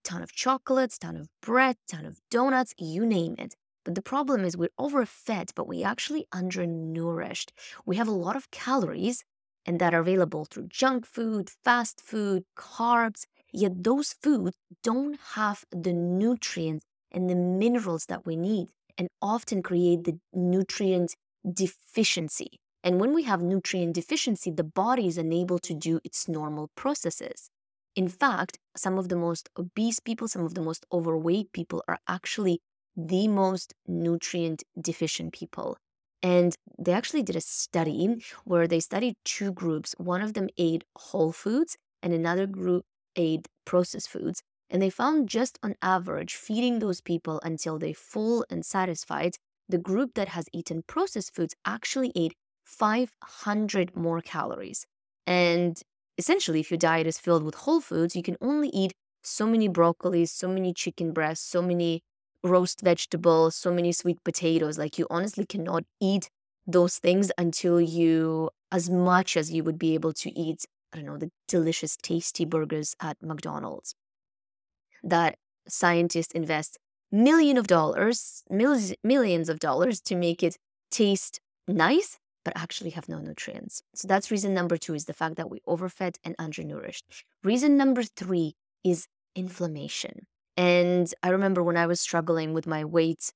ton 0.05 0.23
of 0.23 0.33
chocolates, 0.33 0.99
ton 0.99 1.17
of 1.17 1.29
bread, 1.41 1.77
ton 1.89 2.05
of 2.05 2.19
donuts, 2.31 2.75
you 2.79 3.07
name 3.07 3.37
it. 3.39 3.55
But 3.85 3.95
the 3.95 4.03
problem 4.03 4.45
is 4.45 4.57
we're 4.57 4.69
overfed, 4.79 5.55
but 5.55 5.67
we 5.67 5.83
actually 5.83 6.27
undernourished. 6.33 7.53
We 7.85 7.97
have 7.97 8.09
a 8.09 8.13
lot 8.13 8.37
of 8.37 8.51
calories 8.51 9.25
and 9.67 9.79
that 9.79 9.95
are 9.95 10.01
available 10.01 10.45
through 10.45 10.69
junk 10.69 11.07
food, 11.07 11.51
fast 11.65 12.01
food, 12.01 12.45
carbs, 12.57 13.27
yet 13.53 13.85
those 13.85 14.13
foods 14.13 14.57
don't 14.83 15.19
have 15.35 15.65
the 15.71 15.93
nutrients 15.93 16.85
and 17.11 17.29
the 17.29 17.35
minerals 17.35 18.07
that 18.07 18.27
we 18.27 18.37
need 18.37 18.69
and 18.99 19.09
often 19.21 19.63
create 19.63 20.05
the 20.05 20.19
nutrient 20.33 21.15
deficiency. 21.51 22.59
And 22.85 23.01
when 23.01 23.15
we 23.15 23.23
have 23.25 23.43
nutrient 23.43 23.95
deficiency, 23.95 24.51
the 24.51 24.65
body 24.65 25.07
is 25.07 25.19
unable 25.19 25.59
to 25.61 25.75
do 25.75 26.01
its 26.05 26.29
normal 26.29 26.71
processes. 26.75 27.51
In 27.95 28.09
fact, 28.09 28.59
some 28.77 28.99
of 28.99 29.09
the 29.09 29.17
most 29.17 29.49
obese 29.57 30.01
people, 30.01 30.27
some 30.27 30.45
of 30.45 30.55
the 30.55 30.63
most 30.63 30.87
overweight 30.93 31.53
people 31.53 31.85
are 31.87 31.99
actually 32.09 32.61
the 32.97 33.29
most 33.29 33.75
nutrient 33.87 34.63
deficient 34.81 35.33
people. 35.33 35.77
And 36.23 36.55
they 36.79 36.93
actually 36.93 37.23
did 37.23 37.37
a 37.37 37.41
study 37.41 38.23
where 38.45 38.69
they 38.69 38.81
studied 38.81 39.17
two 39.25 39.53
groups. 39.53 39.95
One 39.99 40.23
of 40.23 40.35
them 40.35 40.49
ate 40.57 40.85
whole 40.97 41.33
foods 41.33 41.77
and 42.03 42.13
another 42.13 42.47
group 42.47 42.85
ate 43.17 43.49
processed 43.65 44.09
foods. 44.09 44.43
And 44.71 44.81
they 44.81 44.91
found 44.91 45.29
just 45.29 45.59
on 45.63 45.75
average, 45.83 46.35
feeding 46.35 46.79
those 46.79 47.01
people 47.01 47.41
until 47.45 47.79
they 47.79 47.93
full 47.93 48.45
and 48.49 48.65
satisfied, 48.65 49.37
the 49.69 49.79
group 49.79 50.15
that 50.15 50.29
has 50.29 50.47
eaten 50.53 50.83
processed 50.87 51.35
foods 51.35 51.55
actually 51.67 52.13
ate 52.15 52.35
500 52.65 53.97
more 53.97 54.21
calories. 54.21 54.87
And 55.27 55.81
essentially, 56.17 56.61
if 56.61 56.71
your 56.71 56.79
diet 56.79 57.07
is 57.07 57.19
filled 57.19 57.43
with 57.43 57.55
whole 57.55 57.81
foods, 57.81 58.17
you 58.17 58.23
can 58.23 58.37
only 58.41 58.69
eat 58.69 58.93
so 59.23 59.47
many 59.47 59.69
broccolis, 59.69 60.31
so 60.31 60.49
many 60.49 60.73
chicken 60.73 61.13
breasts, 61.13 61.47
so 61.47 61.63
many 61.63 62.03
roast 62.43 62.81
vegetables, 62.81 63.57
so 63.57 63.73
many 63.73 63.93
sweet 63.93 64.23
potatoes. 64.25 64.79
Like 64.79 64.99
you 64.99 65.07
honestly 65.11 65.47
cannot 65.47 65.85
eat 66.01 66.29
those 66.67 66.99
things 66.99 67.31
until 67.39 67.81
you, 67.81 68.51
as 68.71 68.89
much 68.91 69.37
as 69.37 69.53
you 69.53 69.65
would 69.65 69.79
be 69.79 69.95
able 69.95 70.13
to 70.15 70.31
eat, 70.39 70.65
I 70.93 70.99
don't 70.99 71.07
know, 71.07 71.19
the 71.19 71.31
delicious, 71.49 71.97
tasty 71.97 72.45
burgers 72.45 72.95
at 73.01 73.17
McDonald's. 73.23 73.95
That 75.03 75.37
scientists 75.69 76.33
invest 76.33 76.79
million 77.11 77.57
of 77.57 77.67
dollars, 77.67 78.43
millions, 78.49 78.95
millions 79.03 79.49
of 79.49 79.59
dollars 79.59 80.01
to 80.03 80.17
make 80.17 80.43
it 80.43 80.57
taste 80.91 81.41
nice 81.69 82.19
but 82.45 82.57
actually 82.57 82.91
have 82.91 83.09
no 83.09 83.19
nutrients. 83.19 83.83
So 83.95 84.09
that's 84.09 84.31
reason 84.31 84.55
number 84.55 84.77
two 84.77 84.95
is 84.95 85.05
the 85.05 85.13
fact 85.13 85.37
that 85.37 85.51
we 85.51 85.61
overfed 85.67 86.19
and 86.25 86.35
undernourished. 86.39 87.05
Reason 87.45 87.77
number 87.77 88.03
three 88.03 88.55
is 88.85 89.07
inflammation. 89.37 90.27
And 90.63 91.13
I 91.23 91.29
remember 91.31 91.63
when 91.63 91.77
I 91.77 91.87
was 91.87 92.01
struggling 92.01 92.53
with 92.53 92.67
my 92.67 92.85
weight 92.85 93.33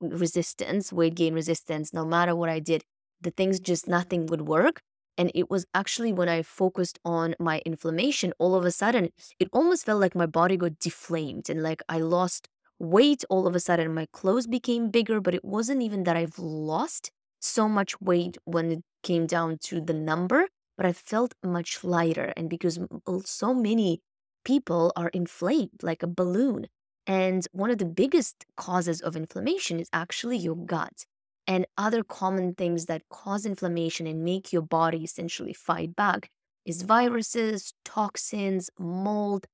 resistance, 0.00 0.92
weight 0.92 1.14
gain 1.14 1.34
resistance, 1.34 1.92
no 1.92 2.04
matter 2.04 2.34
what 2.36 2.50
I 2.50 2.60
did, 2.60 2.82
the 3.20 3.30
things 3.30 3.60
just 3.60 3.88
nothing 3.88 4.26
would 4.26 4.42
work. 4.42 4.80
And 5.18 5.30
it 5.34 5.50
was 5.50 5.66
actually 5.74 6.12
when 6.12 6.28
I 6.28 6.42
focused 6.42 6.98
on 7.04 7.34
my 7.38 7.62
inflammation, 7.66 8.32
all 8.38 8.54
of 8.54 8.64
a 8.64 8.72
sudden, 8.72 9.10
it 9.40 9.48
almost 9.52 9.86
felt 9.86 10.00
like 10.00 10.14
my 10.14 10.26
body 10.26 10.56
got 10.56 10.78
deflamed 10.78 11.48
and 11.50 11.62
like 11.62 11.82
I 11.88 11.98
lost 11.98 12.48
weight. 12.78 13.24
All 13.30 13.46
of 13.46 13.54
a 13.54 13.60
sudden, 13.60 13.94
my 13.94 14.06
clothes 14.12 14.46
became 14.46 14.90
bigger, 14.90 15.20
but 15.20 15.34
it 15.34 15.44
wasn't 15.44 15.82
even 15.82 16.04
that 16.04 16.16
I've 16.16 16.38
lost 16.38 17.10
so 17.40 17.68
much 17.68 18.00
weight 18.00 18.38
when 18.44 18.72
it 18.72 18.82
came 19.02 19.26
down 19.26 19.58
to 19.62 19.80
the 19.80 19.94
number, 19.94 20.48
but 20.76 20.86
I 20.86 20.92
felt 20.92 21.34
much 21.44 21.84
lighter. 21.84 22.32
And 22.36 22.50
because 22.50 22.78
so 23.24 23.54
many 23.54 24.00
people 24.46 24.92
are 24.96 25.08
inflamed 25.08 25.82
like 25.82 26.02
a 26.02 26.06
balloon. 26.06 26.68
And 27.06 27.46
one 27.52 27.70
of 27.70 27.78
the 27.78 27.84
biggest 27.84 28.46
causes 28.56 29.00
of 29.02 29.16
inflammation 29.16 29.80
is 29.80 29.90
actually 29.92 30.38
your 30.38 30.56
gut. 30.56 31.04
And 31.48 31.66
other 31.76 32.04
common 32.04 32.54
things 32.54 32.86
that 32.86 33.02
cause 33.10 33.44
inflammation 33.44 34.06
and 34.06 34.24
make 34.24 34.52
your 34.52 34.62
body 34.62 35.04
essentially 35.04 35.52
fight 35.52 35.96
back 35.96 36.30
is 36.64 36.82
viruses, 36.82 37.74
toxins, 37.84 38.70
mold, 38.78 39.46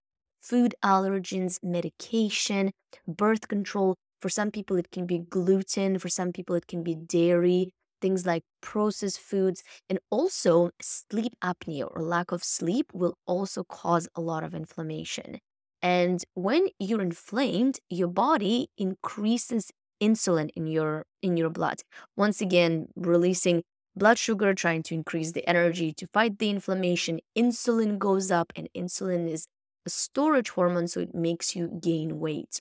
food 0.42 0.74
allergens, 0.84 1.58
medication, 1.62 2.72
birth 3.08 3.48
control. 3.48 3.96
For 4.20 4.28
some 4.28 4.50
people, 4.50 4.76
it 4.76 4.90
can 4.90 5.06
be 5.06 5.18
gluten. 5.18 5.98
For 5.98 6.08
some 6.10 6.32
people, 6.32 6.54
it 6.56 6.66
can 6.66 6.82
be 6.82 6.94
dairy 6.94 7.72
things 8.02 8.26
like 8.26 8.42
processed 8.60 9.20
foods, 9.20 9.62
and 9.88 9.98
also 10.10 10.70
sleep 10.82 11.34
apnea 11.42 11.88
or 11.90 12.02
lack 12.02 12.32
of 12.32 12.44
sleep 12.44 12.92
will 12.92 13.16
also 13.26 13.64
cause 13.64 14.08
a 14.14 14.20
lot 14.20 14.44
of 14.44 14.54
inflammation. 14.54 15.38
And 15.80 16.22
when 16.34 16.68
you're 16.78 17.02
inflamed, 17.02 17.80
your 17.90 18.08
body 18.08 18.68
increases 18.78 19.70
insulin 20.02 20.50
in 20.56 20.66
your 20.66 21.06
in 21.22 21.36
your 21.36 21.50
blood. 21.50 21.82
Once 22.16 22.40
again, 22.40 22.88
releasing 22.96 23.62
blood 23.96 24.18
sugar, 24.18 24.54
trying 24.54 24.82
to 24.84 24.94
increase 24.94 25.32
the 25.32 25.48
energy 25.48 25.92
to 25.94 26.06
fight 26.12 26.38
the 26.38 26.50
inflammation. 26.50 27.20
Insulin 27.36 27.98
goes 27.98 28.30
up, 28.30 28.52
and 28.56 28.68
insulin 28.76 29.28
is 29.30 29.46
a 29.86 29.90
storage 29.90 30.50
hormone, 30.50 30.88
so 30.88 31.00
it 31.00 31.14
makes 31.14 31.56
you 31.56 31.68
gain 31.80 32.18
weight. 32.20 32.60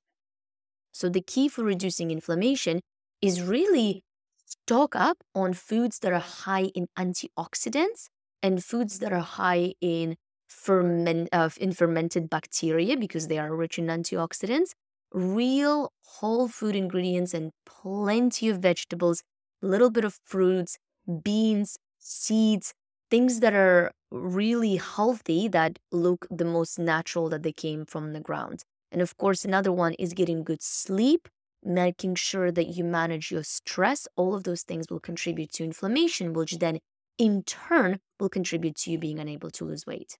So 0.93 1.09
the 1.09 1.21
key 1.21 1.47
for 1.47 1.63
reducing 1.63 2.11
inflammation 2.11 2.81
is 3.21 3.41
really 3.41 4.03
stock 4.51 4.95
up 4.95 5.17
on 5.33 5.53
foods 5.53 5.99
that 5.99 6.11
are 6.13 6.19
high 6.19 6.65
in 6.75 6.87
antioxidants 6.97 8.07
and 8.43 8.63
foods 8.63 8.99
that 8.99 9.13
are 9.13 9.19
high 9.19 9.73
in 9.81 10.15
ferment 10.47 11.29
uh, 11.31 11.49
in 11.57 11.71
fermented 11.71 12.29
bacteria 12.29 12.97
because 12.97 13.27
they 13.27 13.37
are 13.37 13.55
rich 13.55 13.79
in 13.79 13.87
antioxidants. 13.87 14.71
Real 15.13 15.91
whole 16.05 16.47
food 16.47 16.75
ingredients 16.75 17.33
and 17.33 17.51
plenty 17.65 18.49
of 18.49 18.59
vegetables 18.59 19.23
little 19.61 19.89
bit 19.91 20.05
of 20.05 20.19
fruits 20.25 20.77
beans 21.23 21.77
seeds 21.99 22.73
things 23.09 23.39
that 23.41 23.53
are 23.53 23.91
really 24.09 24.77
healthy 24.77 25.47
that 25.47 25.77
look 25.91 26.25
the 26.31 26.45
most 26.45 26.79
natural 26.79 27.29
that 27.29 27.43
they 27.43 27.51
came 27.51 27.85
from 27.85 28.13
the 28.13 28.19
ground. 28.19 28.63
And 28.91 29.01
of 29.01 29.17
course 29.17 29.45
another 29.45 29.71
one 29.71 29.93
is 29.93 30.13
getting 30.13 30.43
good 30.43 30.61
sleep 30.61 31.27
making 31.63 32.15
sure 32.15 32.51
that 32.51 32.67
you 32.75 32.83
manage 32.83 33.31
your 33.31 33.43
stress 33.43 34.07
all 34.15 34.33
of 34.33 34.43
those 34.43 34.63
things 34.63 34.87
will 34.89 34.99
contribute 34.99 35.51
to 35.51 35.63
inflammation 35.63 36.33
which 36.33 36.57
then 36.59 36.79
in 37.17 37.43
turn 37.43 37.99
will 38.19 38.29
contribute 38.29 38.75
to 38.75 38.91
you 38.91 38.97
being 38.97 39.19
unable 39.19 39.49
to 39.51 39.65
lose 39.65 39.85
weight 39.85 40.17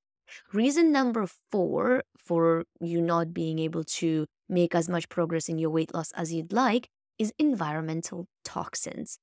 Reason 0.54 0.92
number 0.92 1.28
four 1.52 2.04
for 2.18 2.66
you 2.80 3.02
not 3.02 3.34
being 3.34 3.60
able 3.60 3.84
to 3.84 4.26
make 4.50 4.76
as 4.76 4.90
much 4.90 5.10
progress 5.10 5.50
in 5.50 5.58
your 5.58 5.70
weight 5.70 5.94
loss 5.94 6.12
as 6.14 6.34
you'd 6.34 6.54
like 6.54 6.90
is 7.18 7.34
environmental 7.38 8.28
toxins. 8.44 9.18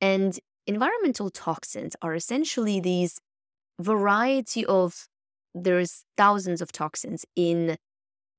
And 0.00 0.38
environmental 0.66 1.30
toxins 1.30 1.94
are 2.02 2.14
essentially 2.14 2.80
these 2.80 3.18
variety 3.80 4.64
of 4.66 5.06
there's 5.54 6.04
thousands 6.16 6.60
of 6.60 6.72
toxins 6.72 7.24
in 7.36 7.76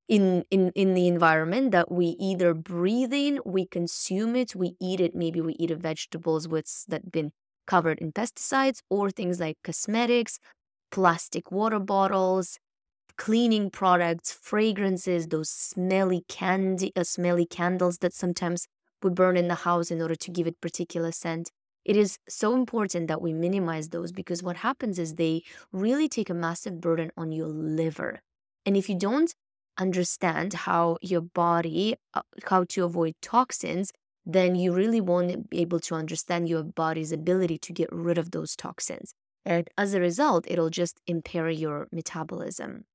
in 0.08 0.44
in 0.52 0.72
in 0.76 0.94
the 0.94 1.08
environment 1.08 1.72
that 1.72 1.92
we 1.92 2.16
either 2.20 2.54
breathe 2.54 3.14
in, 3.14 3.40
we 3.46 3.66
consume 3.66 4.36
it, 4.36 4.56
we 4.56 4.76
eat 4.80 5.00
it, 5.00 5.16
maybe 5.16 5.42
we 5.42 5.54
eat 5.54 5.72
vegetables 5.72 6.48
with 6.48 6.86
that 6.88 7.12
been 7.12 7.32
covered 7.68 8.00
in 8.00 8.12
pesticides 8.12 8.82
or 8.90 9.10
things 9.10 9.40
like 9.40 9.58
cosmetics, 9.64 10.40
plastic 10.92 11.52
water 11.52 11.80
bottles, 11.80 12.60
cleaning 13.18 13.70
products, 13.70 14.32
fragrances, 14.34 15.28
those 15.28 15.50
smelly 15.50 16.24
candy, 16.28 16.92
uh, 16.96 17.04
smelly 17.04 17.46
candles 17.46 18.00
that 18.00 18.14
sometimes 18.14 18.68
we 19.04 19.10
burn 19.10 19.38
in 19.38 19.48
the 19.48 19.56
house 19.56 19.92
in 19.92 20.02
order 20.02 20.16
to 20.16 20.32
give 20.32 20.48
it 20.48 20.60
particular 20.62 21.12
scent. 21.12 21.52
It 21.86 21.96
is 21.96 22.18
so 22.28 22.56
important 22.56 23.08
that 23.08 23.22
we 23.22 23.32
minimize 23.34 23.90
those 23.90 24.12
because 24.12 24.42
what 24.44 24.58
happens 24.58 24.98
is 25.00 25.16
they 25.16 25.44
really 25.72 26.10
take 26.10 26.30
a 26.30 26.34
massive 26.34 26.82
burden 26.82 27.12
on 27.16 27.32
your 27.32 27.48
liver. 27.48 28.22
And 28.66 28.76
if 28.76 28.90
you 28.90 28.96
don't 28.98 29.34
understand 29.78 30.54
how 30.54 30.98
your 31.02 31.22
body, 31.22 31.96
uh, 32.14 32.22
how 32.46 32.64
to 32.66 32.84
avoid 32.86 33.16
toxins, 33.22 33.92
then 34.26 34.56
you 34.56 34.74
really 34.74 35.02
won't 35.02 35.50
be 35.50 35.60
able 35.60 35.80
to 35.82 35.96
understand 35.96 36.50
your 36.50 36.64
body's 36.64 37.12
ability 37.12 37.58
to 37.60 37.74
get 37.74 37.90
rid 37.92 38.18
of 38.18 38.32
those 38.32 38.56
toxins. 38.56 39.14
And 39.46 39.70
as 39.78 39.94
a 39.94 40.00
result, 40.02 40.46
it'll 40.48 40.72
just 40.72 41.00
impair 41.06 41.50
your 41.50 41.88
metabolism. 41.92 42.86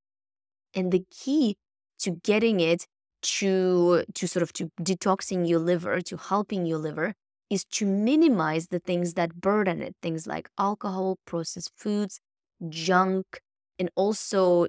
And 0.74 0.92
the 0.92 1.04
key 1.10 1.56
to 2.00 2.12
getting 2.12 2.60
it 2.60 2.86
to 3.22 4.04
to 4.14 4.26
sort 4.26 4.42
of 4.42 4.52
to 4.54 4.70
detoxing 4.80 5.48
your 5.48 5.58
liver, 5.58 6.00
to 6.00 6.16
helping 6.16 6.66
your 6.66 6.78
liver, 6.78 7.14
is 7.50 7.64
to 7.66 7.86
minimize 7.86 8.68
the 8.68 8.78
things 8.80 9.14
that 9.14 9.40
burden 9.40 9.82
it, 9.82 9.94
things 10.02 10.26
like 10.26 10.48
alcohol, 10.58 11.18
processed 11.26 11.70
foods, 11.76 12.20
junk, 12.68 13.40
and 13.78 13.90
also 13.96 14.66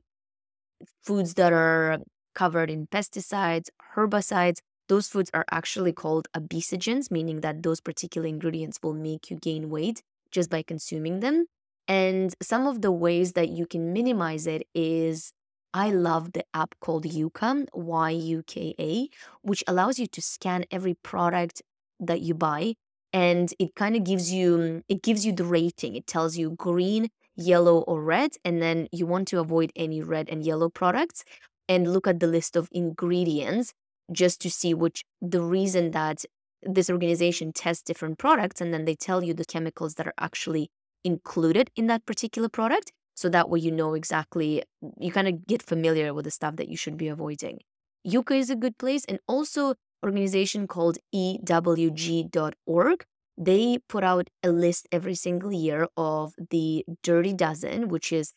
foods 1.03 1.35
that 1.35 1.53
are 1.53 1.99
covered 2.33 2.69
in 2.69 2.87
pesticides, 2.87 3.69
herbicides. 3.95 4.59
Those 4.87 5.07
foods 5.07 5.29
are 5.33 5.45
actually 5.51 5.93
called 5.93 6.27
obesogens, 6.35 7.09
meaning 7.11 7.41
that 7.41 7.63
those 7.63 7.79
particular 7.81 8.27
ingredients 8.27 8.79
will 8.83 8.93
make 8.93 9.29
you 9.29 9.37
gain 9.37 9.69
weight 9.69 10.01
just 10.31 10.49
by 10.49 10.63
consuming 10.63 11.19
them. 11.21 11.45
And 11.87 12.33
some 12.41 12.67
of 12.67 12.81
the 12.81 12.91
ways 12.91 13.33
that 13.33 13.49
you 13.49 13.65
can 13.65 13.93
minimize 13.93 14.47
it 14.47 14.67
is 14.73 15.31
I 15.73 15.89
love 15.91 16.33
the 16.33 16.43
app 16.53 16.75
called 16.81 17.05
Yuka, 17.05 17.67
Y 17.73 18.09
U 18.11 18.43
K 18.43 18.75
A, 18.79 19.09
which 19.41 19.63
allows 19.67 19.99
you 19.99 20.07
to 20.07 20.21
scan 20.21 20.65
every 20.71 20.95
product 20.95 21.61
that 21.99 22.21
you 22.21 22.33
buy 22.33 22.75
and 23.13 23.53
it 23.59 23.75
kind 23.75 23.95
of 23.95 24.03
gives 24.03 24.31
you 24.33 24.83
it 24.89 25.01
gives 25.03 25.25
you 25.25 25.31
the 25.33 25.43
rating. 25.45 25.95
It 25.95 26.07
tells 26.07 26.37
you 26.37 26.51
green, 26.51 27.09
yellow 27.35 27.79
or 27.81 28.01
red 28.03 28.31
and 28.45 28.61
then 28.61 28.87
you 28.91 29.05
want 29.05 29.27
to 29.29 29.39
avoid 29.39 29.71
any 29.75 30.01
red 30.01 30.29
and 30.29 30.43
yellow 30.45 30.69
products 30.69 31.23
and 31.71 31.93
look 31.93 32.05
at 32.05 32.19
the 32.19 32.27
list 32.27 32.57
of 32.57 32.67
ingredients 32.73 33.73
just 34.11 34.41
to 34.41 34.49
see 34.51 34.73
which 34.73 35.05
the 35.21 35.41
reason 35.41 35.91
that 35.91 36.25
this 36.61 36.89
organization 36.89 37.53
tests 37.53 37.81
different 37.81 38.17
products 38.17 38.59
and 38.59 38.73
then 38.73 38.83
they 38.83 38.93
tell 38.93 39.23
you 39.23 39.33
the 39.33 39.45
chemicals 39.45 39.95
that 39.95 40.05
are 40.05 40.19
actually 40.19 40.69
included 41.05 41.71
in 41.77 41.87
that 41.87 42.05
particular 42.05 42.49
product. 42.49 42.91
So 43.15 43.29
that 43.29 43.49
way 43.49 43.59
you 43.59 43.71
know 43.71 43.93
exactly, 43.93 44.63
you 44.99 45.11
kind 45.13 45.29
of 45.29 45.47
get 45.47 45.63
familiar 45.63 46.13
with 46.13 46.25
the 46.25 46.31
stuff 46.31 46.57
that 46.57 46.67
you 46.67 46.75
should 46.75 46.97
be 46.97 47.07
avoiding. 47.07 47.59
Yuka 48.05 48.35
is 48.37 48.49
a 48.49 48.55
good 48.57 48.77
place. 48.77 49.05
And 49.05 49.19
also 49.27 49.75
organization 50.03 50.67
called 50.67 50.97
EWG.org. 51.15 53.03
They 53.37 53.77
put 53.87 54.03
out 54.03 54.29
a 54.43 54.49
list 54.49 54.87
every 54.91 55.15
single 55.15 55.53
year 55.53 55.87
of 55.95 56.33
the 56.49 56.85
dirty 57.01 57.33
dozen, 57.33 57.87
which 57.87 58.11
is 58.11 58.33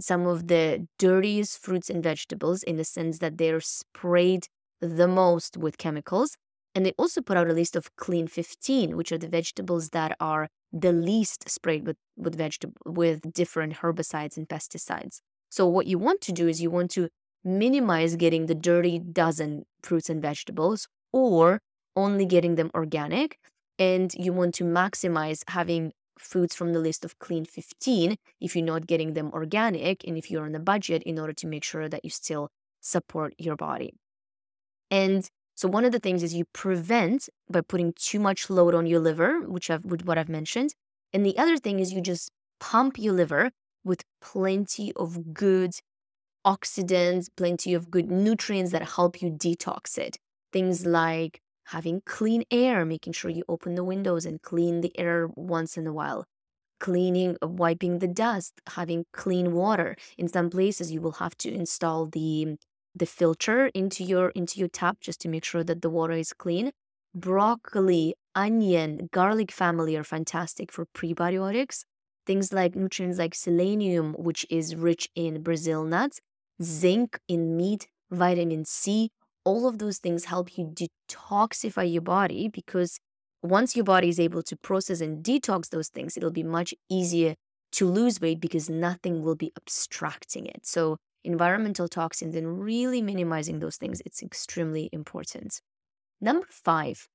some 0.00 0.26
of 0.26 0.48
the 0.48 0.86
dirtiest 0.98 1.58
fruits 1.58 1.90
and 1.90 2.02
vegetables 2.02 2.62
in 2.62 2.76
the 2.76 2.84
sense 2.84 3.18
that 3.18 3.38
they're 3.38 3.60
sprayed 3.60 4.46
the 4.80 5.08
most 5.08 5.56
with 5.56 5.78
chemicals. 5.78 6.36
And 6.74 6.86
they 6.86 6.92
also 6.98 7.20
put 7.20 7.36
out 7.36 7.50
a 7.50 7.52
list 7.52 7.76
of 7.76 7.94
clean 7.96 8.26
15, 8.26 8.96
which 8.96 9.12
are 9.12 9.18
the 9.18 9.28
vegetables 9.28 9.90
that 9.90 10.16
are 10.18 10.48
the 10.72 10.92
least 10.92 11.48
sprayed 11.48 11.86
with 11.86 11.96
with 12.16 12.36
vegetable 12.36 12.80
with 12.86 13.32
different 13.32 13.74
herbicides 13.74 14.36
and 14.36 14.48
pesticides. 14.48 15.18
So 15.50 15.66
what 15.66 15.86
you 15.86 15.98
want 15.98 16.22
to 16.22 16.32
do 16.32 16.48
is 16.48 16.62
you 16.62 16.70
want 16.70 16.90
to 16.92 17.08
minimize 17.44 18.16
getting 18.16 18.46
the 18.46 18.54
dirty 18.54 18.98
dozen 18.98 19.64
fruits 19.82 20.08
and 20.08 20.22
vegetables 20.22 20.88
or 21.12 21.60
only 21.94 22.24
getting 22.24 22.54
them 22.54 22.70
organic 22.74 23.36
and 23.78 24.14
you 24.14 24.32
want 24.32 24.54
to 24.54 24.64
maximize 24.64 25.42
having 25.48 25.92
foods 26.18 26.54
from 26.54 26.72
the 26.72 26.78
list 26.78 27.04
of 27.04 27.18
clean 27.18 27.44
15 27.44 28.16
if 28.40 28.56
you're 28.56 28.64
not 28.64 28.86
getting 28.86 29.14
them 29.14 29.30
organic 29.32 30.04
and 30.04 30.16
if 30.16 30.30
you're 30.30 30.44
on 30.44 30.54
a 30.54 30.60
budget 30.60 31.02
in 31.04 31.18
order 31.18 31.32
to 31.32 31.46
make 31.46 31.64
sure 31.64 31.88
that 31.88 32.04
you 32.04 32.10
still 32.10 32.48
support 32.80 33.34
your 33.38 33.56
body. 33.56 33.94
And 34.90 35.28
so 35.54 35.68
one 35.68 35.84
of 35.84 35.92
the 35.92 35.98
things 35.98 36.22
is 36.22 36.34
you 36.34 36.44
prevent 36.52 37.28
by 37.50 37.60
putting 37.60 37.92
too 37.94 38.18
much 38.18 38.50
load 38.50 38.74
on 38.74 38.86
your 38.86 39.00
liver, 39.00 39.40
which 39.40 39.70
I've 39.70 39.84
with 39.84 40.04
what 40.04 40.18
I've 40.18 40.28
mentioned. 40.28 40.74
And 41.12 41.24
the 41.24 41.38
other 41.38 41.56
thing 41.56 41.78
is 41.78 41.92
you 41.92 42.00
just 42.00 42.30
pump 42.60 42.98
your 42.98 43.12
liver 43.12 43.50
with 43.84 44.04
plenty 44.20 44.92
of 44.94 45.34
good 45.34 45.74
oxidants, 46.46 47.28
plenty 47.36 47.74
of 47.74 47.90
good 47.90 48.10
nutrients 48.10 48.72
that 48.72 48.88
help 48.96 49.22
you 49.22 49.30
detox 49.30 49.98
it. 49.98 50.16
Things 50.52 50.86
like 50.86 51.40
having 51.66 52.02
clean 52.06 52.44
air, 52.50 52.84
making 52.84 53.12
sure 53.14 53.30
you 53.30 53.44
open 53.48 53.74
the 53.74 53.84
windows 53.84 54.26
and 54.26 54.42
clean 54.42 54.80
the 54.80 54.96
air 54.98 55.28
once 55.36 55.76
in 55.76 55.86
a 55.86 55.92
while. 55.92 56.24
Cleaning, 56.80 57.36
uh, 57.42 57.48
wiping 57.48 58.00
the 58.00 58.08
dust, 58.08 58.60
having 58.68 59.06
clean 59.12 59.52
water. 59.52 59.96
In 60.18 60.28
some 60.28 60.50
places, 60.50 60.90
you 60.92 61.00
will 61.00 61.12
have 61.12 61.36
to 61.38 61.52
install 61.52 62.06
the 62.06 62.56
the 62.94 63.06
filter 63.06 63.66
into 63.68 64.04
your 64.04 64.30
into 64.30 64.58
your 64.58 64.68
tap 64.68 64.98
just 65.00 65.20
to 65.22 65.28
make 65.28 65.44
sure 65.44 65.64
that 65.64 65.80
the 65.82 65.90
water 65.90 66.14
is 66.14 66.32
clean. 66.32 66.72
Broccoli, 67.14 68.14
onion, 68.34 69.08
garlic 69.12 69.50
family 69.52 69.96
are 69.96 70.04
fantastic 70.04 70.72
for 70.72 70.86
prebiotics. 70.86 71.84
Things 72.26 72.52
like 72.52 72.74
nutrients 72.74 73.18
like 73.18 73.34
selenium, 73.34 74.14
which 74.14 74.46
is 74.50 74.76
rich 74.76 75.08
in 75.14 75.42
Brazil 75.42 75.84
nuts, 75.84 76.20
zinc 76.62 77.18
in 77.28 77.56
meat, 77.56 77.88
vitamin 78.10 78.64
C, 78.64 79.10
all 79.44 79.66
of 79.66 79.78
those 79.78 79.98
things 79.98 80.26
help 80.26 80.56
you 80.56 80.72
detoxify 80.72 81.90
your 81.90 82.02
body 82.02 82.48
because 82.48 82.98
once 83.42 83.74
your 83.74 83.84
body 83.84 84.08
is 84.08 84.20
able 84.20 84.42
to 84.42 84.56
process 84.56 85.00
and 85.00 85.24
detox 85.24 85.70
those 85.70 85.88
things, 85.88 86.16
it'll 86.16 86.30
be 86.30 86.44
much 86.44 86.74
easier 86.88 87.34
to 87.72 87.86
lose 87.86 88.20
weight 88.20 88.40
because 88.40 88.70
nothing 88.70 89.22
will 89.22 89.34
be 89.34 89.52
obstructing 89.56 90.46
it. 90.46 90.64
So 90.64 90.96
environmental 91.24 91.88
toxins 91.88 92.36
and 92.36 92.62
really 92.62 93.02
minimizing 93.02 93.58
those 93.58 93.76
things, 93.76 94.00
it's 94.04 94.22
extremely 94.22 94.88
important. 94.92 95.60
Number 96.20 96.46
five 96.50 97.08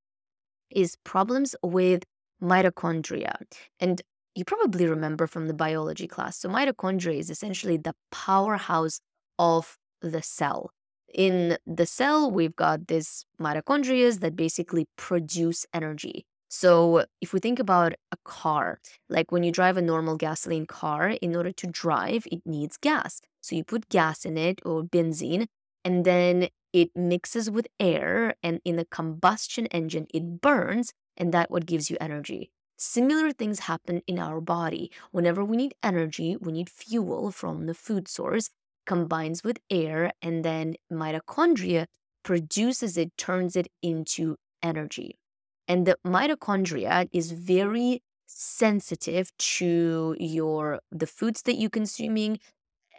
is 0.69 0.97
problems 1.03 1.55
with 1.63 2.03
mitochondria. 2.41 3.35
And 3.79 4.01
you 4.35 4.45
probably 4.45 4.87
remember 4.87 5.27
from 5.27 5.47
the 5.47 5.53
biology 5.53 6.07
class. 6.07 6.37
So, 6.37 6.49
mitochondria 6.49 7.17
is 7.17 7.29
essentially 7.29 7.77
the 7.77 7.95
powerhouse 8.11 8.99
of 9.39 9.77
the 10.01 10.21
cell. 10.21 10.69
In 11.13 11.57
the 11.65 11.85
cell, 11.85 12.29
we've 12.29 12.55
got 12.55 12.87
these 12.87 13.25
mitochondria 13.39 14.19
that 14.19 14.35
basically 14.35 14.87
produce 14.97 15.65
energy. 15.73 16.25
So 16.49 17.05
if 17.21 17.33
we 17.33 17.39
think 17.39 17.59
about 17.59 17.93
a 18.11 18.17
car, 18.23 18.79
like 19.09 19.31
when 19.31 19.43
you 19.43 19.51
drive 19.51 19.77
a 19.77 19.81
normal 19.81 20.15
gasoline 20.15 20.65
car, 20.65 21.09
in 21.21 21.35
order 21.35 21.51
to 21.51 21.67
drive, 21.67 22.25
it 22.31 22.41
needs 22.45 22.77
gas. 22.77 23.21
So 23.41 23.55
you 23.55 23.63
put 23.63 23.89
gas 23.89 24.25
in 24.25 24.37
it 24.37 24.61
or 24.65 24.83
benzene, 24.83 25.47
and 25.83 26.05
then 26.05 26.49
it 26.73 26.95
mixes 26.95 27.49
with 27.49 27.67
air, 27.79 28.35
and 28.43 28.61
in 28.63 28.75
the 28.75 28.85
combustion 28.85 29.65
engine, 29.67 30.07
it 30.13 30.41
burns, 30.41 30.93
and 31.15 31.33
that 31.33 31.49
what 31.49 31.65
gives 31.65 31.89
you 31.89 31.97
energy. 31.99 32.51
Similar 32.77 33.31
things 33.31 33.59
happen 33.59 34.01
in 34.05 34.19
our 34.19 34.39
body. 34.39 34.91
Whenever 35.11 35.43
we 35.43 35.57
need 35.57 35.73
energy, 35.81 36.37
we 36.39 36.51
need 36.51 36.69
fuel 36.69 37.31
from 37.31 37.65
the 37.65 37.73
food 37.73 38.07
source, 38.07 38.51
combines 38.88 39.43
with 39.43 39.58
air, 39.69 40.12
and 40.21 40.43
then 40.43 40.76
mitochondria 40.91 41.86
produces 42.23 42.97
it, 42.97 43.15
turns 43.17 43.56
it 43.56 43.67
into 43.82 44.38
energy. 44.63 45.19
And 45.67 45.86
the 45.86 45.97
mitochondria 46.06 47.08
is 47.12 47.32
very 47.32 48.02
sensitive 48.26 49.32
to 49.38 50.15
your 50.19 50.80
the 50.91 51.08
foods 51.08 51.43
that 51.43 51.56
you're 51.56 51.69
consuming, 51.69 52.39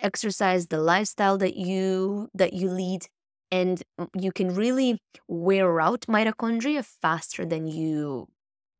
exercise, 0.02 0.68
the 0.68 0.80
lifestyle 0.80 1.38
that 1.38 1.56
you 1.56 2.28
that 2.34 2.52
you 2.52 2.70
lead, 2.70 3.06
and 3.50 3.82
you 4.14 4.32
can 4.32 4.54
really 4.54 4.98
wear 5.26 5.80
out 5.80 6.02
mitochondria 6.02 6.84
faster 6.84 7.44
than 7.44 7.66
you 7.66 8.28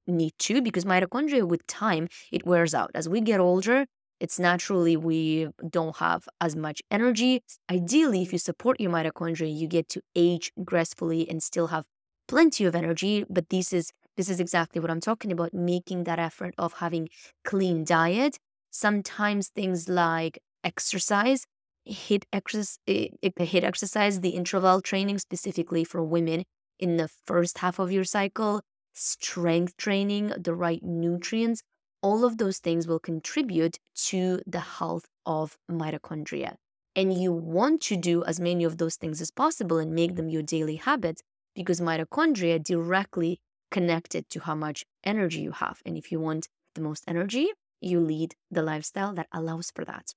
need 0.06 0.32
to 0.38 0.62
because 0.62 0.84
mitochondria 0.84 1.46
with 1.46 1.66
time 1.66 2.08
it 2.32 2.46
wears 2.46 2.74
out 2.74 2.90
as 2.94 3.08
we 3.08 3.20
get 3.20 3.40
older 3.40 3.86
it's 4.20 4.38
naturally 4.38 4.96
we 4.96 5.48
don't 5.68 5.96
have 5.96 6.28
as 6.40 6.56
much 6.56 6.82
energy. 6.90 7.42
Ideally 7.70 8.22
if 8.22 8.32
you 8.32 8.38
support 8.38 8.80
your 8.80 8.90
mitochondria 8.90 9.54
you 9.56 9.68
get 9.68 9.88
to 9.90 10.02
age 10.14 10.52
gracefully 10.64 11.28
and 11.28 11.42
still 11.42 11.68
have 11.68 11.84
plenty 12.26 12.64
of 12.64 12.74
energy 12.74 13.24
but 13.30 13.48
this 13.48 13.72
is 13.72 13.90
this 14.16 14.28
is 14.28 14.38
exactly 14.38 14.80
what 14.80 14.90
i'm 14.90 15.00
talking 15.00 15.32
about 15.32 15.54
making 15.54 16.04
that 16.04 16.18
effort 16.18 16.54
of 16.58 16.74
having 16.74 17.08
clean 17.44 17.84
diet. 17.84 18.38
Sometimes 18.70 19.48
things 19.48 19.88
like 19.88 20.38
exercise 20.62 21.46
HIIT 21.88 22.24
exercise 22.32 22.78
eh, 22.86 23.08
eh, 23.22 23.30
HIIT 23.38 23.64
exercise 23.64 24.20
the 24.20 24.30
interval 24.30 24.82
training 24.82 25.18
specifically 25.18 25.84
for 25.84 26.02
women 26.02 26.44
in 26.78 26.96
the 26.96 27.08
first 27.08 27.58
half 27.58 27.78
of 27.78 27.90
your 27.90 28.04
cycle 28.04 28.60
strength 28.92 29.76
training 29.76 30.32
the 30.36 30.54
right 30.54 30.82
nutrients 30.82 31.62
all 32.02 32.24
of 32.24 32.38
those 32.38 32.58
things 32.58 32.86
will 32.86 32.98
contribute 32.98 33.78
to 33.94 34.40
the 34.46 34.60
health 34.60 35.06
of 35.26 35.58
mitochondria 35.70 36.56
and 36.98 37.14
you 37.14 37.32
want 37.32 37.80
to 37.80 37.96
do 37.96 38.24
as 38.24 38.40
many 38.40 38.64
of 38.64 38.78
those 38.78 38.96
things 38.96 39.20
as 39.20 39.30
possible 39.30 39.78
and 39.78 39.94
make 39.94 40.16
them 40.16 40.28
your 40.28 40.42
daily 40.42 40.74
habits 40.74 41.22
because 41.54 41.80
mitochondria 41.80 42.60
directly 42.62 43.38
connected 43.70 44.28
to 44.30 44.40
how 44.40 44.56
much 44.56 44.84
energy 45.04 45.40
you 45.40 45.52
have. 45.52 45.80
And 45.86 45.96
if 45.96 46.10
you 46.10 46.18
want 46.18 46.48
the 46.74 46.80
most 46.80 47.04
energy, 47.06 47.50
you 47.80 48.00
lead 48.00 48.34
the 48.50 48.62
lifestyle 48.62 49.14
that 49.14 49.28
allows 49.32 49.70
for 49.72 49.84
that. 49.84 50.14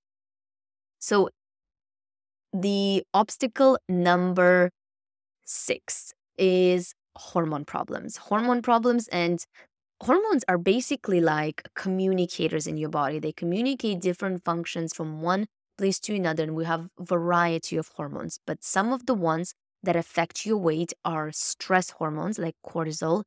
So, 0.98 1.30
the 2.52 3.04
obstacle 3.13 3.78
number 3.88 4.72
six 5.46 6.13
is 6.38 6.96
hormone 7.15 7.65
problems. 7.65 8.17
Hormone 8.17 8.63
problems 8.63 9.08
and 9.10 9.46
hormones 10.02 10.44
are 10.48 10.58
basically 10.58 11.22
like 11.22 11.68
communicators 11.76 12.68
in 12.68 12.78
your 12.78 12.90
body. 12.90 13.20
They 13.20 13.32
communicate 13.32 14.02
different 14.02 14.44
functions 14.44 14.94
from 14.94 15.22
one 15.22 15.48
place 15.78 16.00
to 16.02 16.16
another, 16.16 16.44
and 16.44 16.56
we 16.56 16.66
have 16.66 16.90
variety 17.00 17.78
of 17.78 17.90
hormones. 17.96 18.40
But 18.46 18.64
some 18.64 18.92
of 18.94 19.06
the 19.06 19.14
ones 19.14 19.54
that 19.84 19.96
affect 19.96 20.46
your 20.46 20.58
weight 20.58 20.94
are 21.06 21.32
stress 21.32 21.92
hormones 21.92 22.38
like 22.38 22.56
cortisol, 22.66 23.24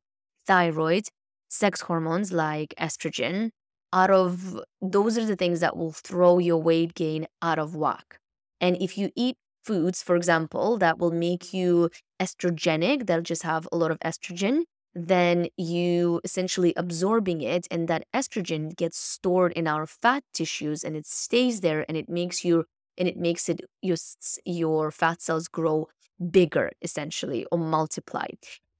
thyroid, 0.47 1.07
sex 1.49 1.81
hormones 1.81 2.31
like 2.31 2.73
estrogen. 2.79 3.51
Out 3.93 4.11
of 4.11 4.59
those 4.81 5.17
are 5.17 5.25
the 5.25 5.35
things 5.35 5.59
that 5.61 5.77
will 5.77 5.91
throw 5.93 6.39
your 6.39 6.61
weight 6.61 6.93
gain 6.95 7.27
out 7.41 7.59
of 7.59 7.75
whack. 7.75 8.19
And 8.59 8.77
if 8.81 8.97
you 8.97 9.11
eat 9.15 9.37
foods, 9.63 10.03
for 10.03 10.15
example, 10.15 10.77
that 10.77 10.99
will 10.99 11.11
make 11.11 11.53
you 11.53 11.89
estrogenic, 12.21 13.07
they'll 13.07 13.21
just 13.21 13.43
have 13.43 13.67
a 13.71 13.77
lot 13.77 13.91
of 13.91 13.99
estrogen, 13.99 14.63
then 14.95 15.47
you 15.57 16.21
essentially 16.23 16.73
absorbing 16.77 17.41
it 17.41 17.67
and 17.69 17.87
that 17.87 18.05
estrogen 18.13 18.75
gets 18.75 18.97
stored 18.97 19.51
in 19.53 19.67
our 19.67 19.85
fat 19.85 20.23
tissues 20.33 20.83
and 20.83 20.95
it 20.95 21.05
stays 21.05 21.61
there 21.61 21.85
and 21.87 21.97
it 21.97 22.09
makes 22.09 22.45
your 22.45 22.65
and 22.97 23.07
it 23.07 23.17
makes 23.17 23.49
it 23.49 23.61
your 23.81 23.97
your 24.45 24.91
fat 24.91 25.21
cells 25.21 25.47
grow 25.47 25.87
bigger 26.31 26.71
essentially 26.81 27.45
or 27.51 27.57
multiply 27.57 28.25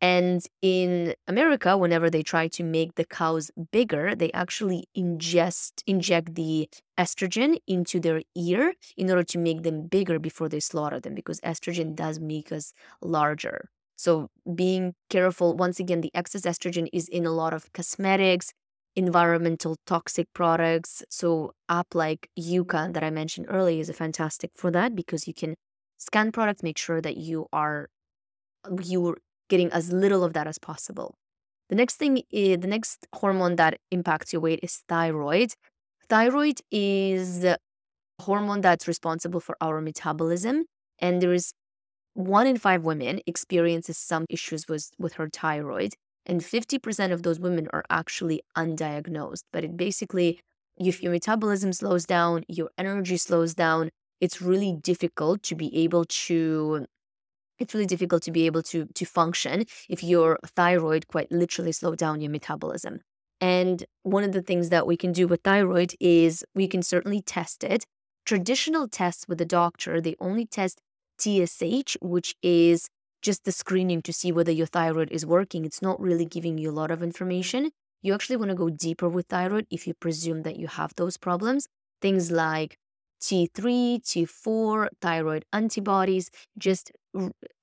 and 0.01 0.45
in 0.61 1.15
America, 1.27 1.77
whenever 1.77 2.09
they 2.09 2.21
try 2.21 2.47
to 2.49 2.63
make 2.63 2.95
the 2.95 3.05
cows 3.05 3.49
bigger, 3.71 4.13
they 4.13 4.31
actually 4.33 4.85
ingest 4.95 5.81
inject 5.87 6.35
the 6.35 6.69
estrogen 6.99 7.57
into 7.65 7.99
their 7.99 8.21
ear 8.35 8.73
in 8.97 9.09
order 9.09 9.23
to 9.23 9.37
make 9.39 9.63
them 9.63 9.87
bigger 9.87 10.19
before 10.19 10.49
they 10.49 10.59
slaughter 10.59 10.99
them 10.99 11.15
because 11.15 11.39
estrogen 11.41 11.95
does 11.95 12.19
make 12.19 12.51
us 12.51 12.73
larger. 13.01 13.69
So 13.95 14.29
being 14.53 14.93
careful, 15.09 15.55
once 15.55 15.79
again, 15.79 16.01
the 16.01 16.11
excess 16.13 16.41
estrogen 16.41 16.87
is 16.91 17.07
in 17.07 17.25
a 17.25 17.31
lot 17.31 17.53
of 17.53 17.71
cosmetics, 17.73 18.51
environmental 18.95 19.77
toxic 19.85 20.27
products. 20.33 21.03
So 21.09 21.53
app 21.69 21.95
like 21.95 22.29
Yuka 22.37 22.93
that 22.93 23.03
I 23.03 23.09
mentioned 23.09 23.47
earlier 23.49 23.81
is 23.81 23.89
fantastic 23.91 24.51
for 24.55 24.71
that 24.71 24.95
because 24.95 25.27
you 25.27 25.33
can 25.33 25.55
scan 25.97 26.31
products, 26.31 26.63
make 26.63 26.77
sure 26.77 27.01
that 27.01 27.17
you 27.17 27.47
are 27.53 27.87
you're 28.83 29.17
getting 29.49 29.71
as 29.71 29.91
little 29.91 30.23
of 30.23 30.33
that 30.33 30.47
as 30.47 30.57
possible. 30.57 31.15
The 31.69 31.75
next 31.75 31.95
thing 31.95 32.21
is 32.31 32.59
the 32.59 32.67
next 32.67 33.07
hormone 33.13 33.55
that 33.57 33.79
impacts 33.91 34.33
your 34.33 34.41
weight 34.41 34.59
is 34.61 34.83
thyroid. 34.87 35.53
Thyroid 36.09 36.61
is 36.71 37.43
a 37.43 37.57
hormone 38.21 38.61
that's 38.61 38.87
responsible 38.87 39.39
for 39.39 39.55
our 39.61 39.81
metabolism. 39.81 40.65
And 40.99 41.21
there 41.21 41.33
is 41.33 41.53
one 42.15 42.47
in 42.47 42.57
five 42.57 42.83
women 42.83 43.19
experiences 43.27 43.97
some 43.97 44.25
issues 44.29 44.67
with, 44.67 44.89
with 44.97 45.13
her 45.13 45.29
thyroid. 45.29 45.93
And 46.25 46.41
50% 46.41 47.11
of 47.11 47.21
those 47.21 47.39
women 47.39 47.67
are 47.71 47.83
actually 47.89 48.41
undiagnosed. 48.57 49.43
But 49.53 49.63
it 49.63 49.77
basically, 49.77 50.39
if 50.77 51.03
your 51.03 51.11
metabolism 51.11 51.71
slows 51.71 52.05
down, 52.05 52.43
your 52.47 52.71
energy 52.77 53.17
slows 53.17 53.53
down, 53.53 53.89
it's 54.19 54.41
really 54.41 54.73
difficult 54.73 55.43
to 55.43 55.55
be 55.55 55.75
able 55.83 56.05
to 56.05 56.87
it's 57.57 57.73
really 57.73 57.85
difficult 57.85 58.21
to 58.23 58.31
be 58.31 58.45
able 58.45 58.63
to 58.63 58.85
to 58.95 59.05
function 59.05 59.65
if 59.89 60.03
your 60.03 60.39
thyroid 60.55 61.07
quite 61.07 61.31
literally 61.31 61.71
slow 61.71 61.95
down 61.95 62.21
your 62.21 62.31
metabolism. 62.31 62.99
And 63.41 63.85
one 64.03 64.23
of 64.23 64.31
the 64.31 64.41
things 64.41 64.69
that 64.69 64.87
we 64.87 64.97
can 64.97 65.11
do 65.11 65.27
with 65.27 65.41
thyroid 65.43 65.93
is 65.99 66.43
we 66.53 66.67
can 66.67 66.81
certainly 66.81 67.21
test 67.21 67.63
it. 67.63 67.83
Traditional 68.25 68.87
tests 68.87 69.25
with 69.27 69.37
the 69.37 69.45
doctor, 69.45 70.01
they 70.01 70.15
only 70.19 70.45
test 70.45 70.79
TSH, 71.17 71.97
which 72.01 72.35
is 72.41 72.89
just 73.21 73.43
the 73.43 73.51
screening 73.51 74.01
to 74.03 74.13
see 74.13 74.31
whether 74.31 74.51
your 74.51 74.67
thyroid 74.67 75.11
is 75.11 75.25
working. 75.25 75.65
It's 75.65 75.81
not 75.81 75.99
really 75.99 76.25
giving 76.25 76.57
you 76.57 76.69
a 76.69 76.79
lot 76.79 76.91
of 76.91 77.01
information. 77.01 77.71
You 78.01 78.13
actually 78.13 78.37
want 78.37 78.49
to 78.49 78.55
go 78.55 78.69
deeper 78.69 79.09
with 79.09 79.27
thyroid 79.27 79.65
if 79.71 79.87
you 79.87 79.93
presume 79.95 80.43
that 80.43 80.57
you 80.57 80.67
have 80.67 80.93
those 80.95 81.17
problems. 81.17 81.67
Things 82.01 82.29
like 82.29 82.77
T3, 83.21 84.01
T4, 84.01 84.89
thyroid 85.01 85.45
antibodies, 85.51 86.29
just 86.57 86.91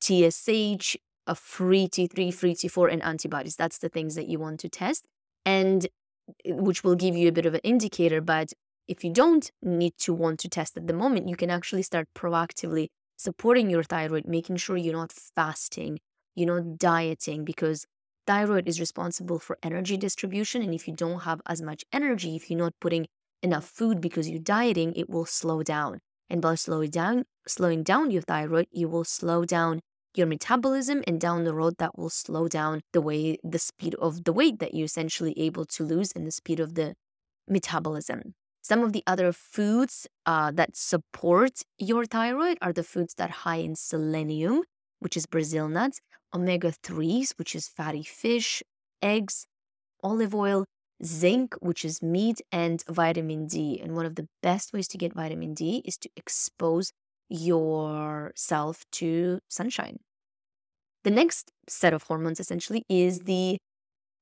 TSH, 0.01 0.97
a 1.27 1.35
free 1.35 1.87
T3, 1.87 2.35
free 2.35 2.55
T4, 2.55 2.93
and 2.93 3.03
antibodies. 3.03 3.55
That's 3.55 3.79
the 3.79 3.89
things 3.89 4.17
that 4.17 4.27
you 4.29 4.41
want 4.41 4.59
to 4.61 4.69
test, 4.69 5.07
and 5.47 5.87
eh, 6.45 6.55
which 6.55 6.83
will 6.83 6.97
give 6.97 7.15
you 7.17 7.29
a 7.29 7.33
bit 7.33 7.47
of 7.47 7.55
an 7.55 7.61
indicator. 7.63 8.21
But 8.21 8.53
if 8.89 9.05
you 9.05 9.13
don't 9.13 9.49
need 9.63 9.93
to 9.99 10.13
want 10.13 10.41
to 10.41 10.49
test 10.49 10.77
at 10.77 10.89
the 10.89 10.93
moment, 10.93 11.29
you 11.29 11.37
can 11.37 11.51
actually 11.51 11.83
start 11.83 12.09
proactively 12.17 12.89
supporting 13.23 13.71
your 13.71 13.85
thyroid, 13.85 14.27
making 14.27 14.57
sure 14.57 14.77
you're 14.77 14.93
not 14.93 15.13
fasting, 15.13 16.01
you're 16.35 16.55
not 16.55 16.79
dieting, 16.79 17.45
because 17.45 17.87
thyroid 18.27 18.69
is 18.69 18.81
responsible 18.81 19.39
for 19.39 19.59
energy 19.63 19.97
distribution. 19.97 20.63
And 20.63 20.75
if 20.75 20.89
you 20.89 20.95
don't 20.95 21.21
have 21.21 21.41
as 21.47 21.63
much 21.63 21.85
energy, 21.93 22.35
if 22.37 22.51
you're 22.51 22.59
not 22.59 22.75
putting 22.81 23.07
enough 23.43 23.65
food 23.65 24.01
because 24.01 24.29
you're 24.29 24.41
dieting, 24.41 24.93
it 24.95 25.09
will 25.09 25.27
slow 25.27 25.63
down. 25.63 26.01
And 26.29 26.41
by 26.41 26.55
slowing 26.55 26.91
down, 26.91 27.25
slowing 27.47 27.83
down 27.83 28.11
your 28.11 28.23
thyroid, 28.23 28.67
you 28.71 28.89
will 28.89 29.05
slow 29.05 29.45
down 29.45 29.81
your 30.15 30.27
metabolism 30.27 31.03
and 31.07 31.21
down 31.21 31.45
the 31.45 31.55
road 31.55 31.75
that 31.79 31.97
will 31.99 32.11
slow 32.11 32.49
down 32.49 32.83
the 32.93 33.01
way 33.01 33.39
the 33.43 33.59
speed 33.59 33.95
of 33.97 34.25
the 34.25 34.33
weight 34.33 34.59
that 34.59 34.75
you're 34.75 34.85
essentially 34.85 35.35
able 35.39 35.65
to 35.65 35.85
lose 35.85 36.13
and 36.15 36.27
the 36.27 36.33
speed 36.33 36.61
of 36.61 36.75
the 36.75 36.95
metabolism. 37.49 38.35
Some 38.63 38.85
of 38.85 38.93
the 38.93 39.03
other 39.09 39.33
foods 39.33 40.07
uh, 40.25 40.53
that 40.53 40.77
support 40.77 41.63
your 41.79 42.07
thyroid 42.07 42.59
are 42.63 42.73
the 42.73 42.85
foods 42.85 43.15
that 43.15 43.31
are 43.31 43.33
high 43.33 43.57
in 43.57 43.75
selenium, 43.75 44.63
which 45.01 45.17
is 45.17 45.27
Brazil 45.27 45.69
nuts, 45.69 46.01
omega 46.33 46.71
3s, 46.71 47.33
which 47.39 47.57
is 47.57 47.67
fatty 47.67 48.05
fish, 48.05 48.63
eggs, 49.03 49.47
olive 50.03 50.33
oil, 50.33 50.65
zinc, 51.05 51.55
which 51.61 51.85
is 51.85 52.03
meat, 52.03 52.41
and 52.53 52.85
vitamin 52.89 53.47
D. 53.49 53.81
And 53.83 53.97
one 53.97 54.07
of 54.07 54.15
the 54.15 54.29
best 54.43 54.73
ways 54.73 54.87
to 54.89 54.99
get 54.99 55.13
vitamin 55.13 55.55
D 55.55 55.83
is 55.85 55.97
to 55.99 56.09
expose 56.17 56.93
yourself 57.29 58.85
to 58.93 59.41
sunshine. 59.49 59.99
The 61.03 61.11
next 61.11 61.51
set 61.69 61.93
of 61.93 62.05
hormones 62.05 62.39
essentially 62.39 62.85
is 62.89 63.21
the 63.21 63.59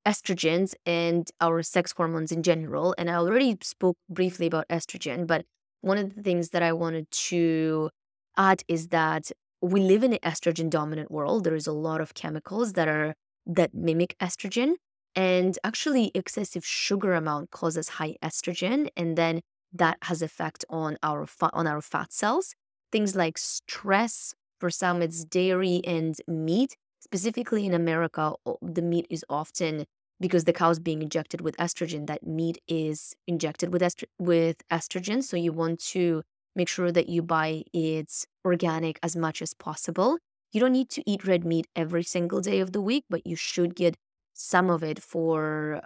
estrogens 0.07 0.75
and 0.87 1.31
our 1.41 1.63
sex 1.63 1.93
hormones 1.97 2.33
in 2.33 2.43
general. 2.43 2.95
And 2.99 3.11
I 3.11 3.15
already 3.15 3.59
spoke 3.63 3.97
briefly 4.09 4.47
about 4.47 4.69
estrogen, 4.69 5.27
but 5.27 5.45
one 5.81 5.99
of 5.99 6.15
the 6.15 6.23
things 6.23 6.51
that 6.51 6.63
I 6.63 6.73
wanted 6.73 7.11
to 7.11 7.91
add 8.37 8.63
is 8.69 8.89
that 8.89 9.31
we 9.63 9.81
live 9.81 10.03
in 10.03 10.13
an 10.13 10.19
estrogen 10.23 10.71
dominant 10.71 11.11
world. 11.11 11.45
There 11.45 11.55
is 11.55 11.67
a 11.67 11.73
lot 11.73 12.01
of 12.01 12.15
chemicals 12.15 12.75
that 12.75 12.89
are 12.89 13.15
that 13.47 13.75
mimic 13.75 14.17
estrogen. 14.21 14.75
And 15.17 15.59
actually, 15.65 16.13
excessive 16.15 16.65
sugar 16.65 17.15
amount 17.15 17.51
causes 17.51 17.89
high 17.89 18.17
estrogen, 18.23 18.89
and 18.97 19.19
then 19.19 19.41
that 19.73 19.99
has 20.03 20.23
effect 20.23 20.65
on 20.71 20.99
our 21.03 21.27
fa- 21.27 21.51
on 21.53 21.67
our 21.67 21.81
fat 21.81 22.13
cells. 22.13 22.55
Things 22.93 23.17
like 23.17 23.37
stress, 23.37 24.35
for 24.61 24.71
some 24.71 25.03
it's 25.03 25.25
dairy 25.25 25.81
and 25.85 26.17
meat. 26.29 26.77
Specifically 27.01 27.67
in 27.67 27.75
America, 27.75 28.35
the 28.63 28.83
meat 28.83 29.07
is 29.11 29.25
often 29.29 29.85
because 30.21 30.45
the 30.45 30.53
cow 30.53 30.71
is 30.71 30.79
being 30.79 31.03
injected 31.03 31.41
with 31.41 31.57
estrogen. 31.57 32.07
That 32.07 32.27
meat 32.27 32.59
is 32.69 33.15
injected 33.27 33.73
with 33.73 33.83
est- 33.83 34.05
with 34.19 34.57
estrogen, 34.71 35.23
so 35.23 35.37
you 35.37 35.53
want 35.53 35.81
to 35.95 36.23
make 36.55 36.69
sure 36.69 36.93
that 36.93 37.09
you 37.09 37.23
buy 37.23 37.63
it 37.73 38.27
organic 38.45 38.99
as 39.03 39.17
much 39.17 39.41
as 39.41 39.55
possible. 39.55 40.19
You 40.53 40.61
don't 40.61 40.73
need 40.73 40.91
to 40.91 41.03
eat 41.11 41.27
red 41.27 41.45
meat 41.45 41.67
every 41.75 42.03
single 42.03 42.41
day 42.41 42.61
of 42.61 42.73
the 42.73 42.81
week, 42.83 43.05
but 43.09 43.27
you 43.27 43.37
should 43.37 43.75
get 43.75 43.97
some 44.35 44.69
of 44.69 44.83
it 44.83 45.01
for 45.03 45.81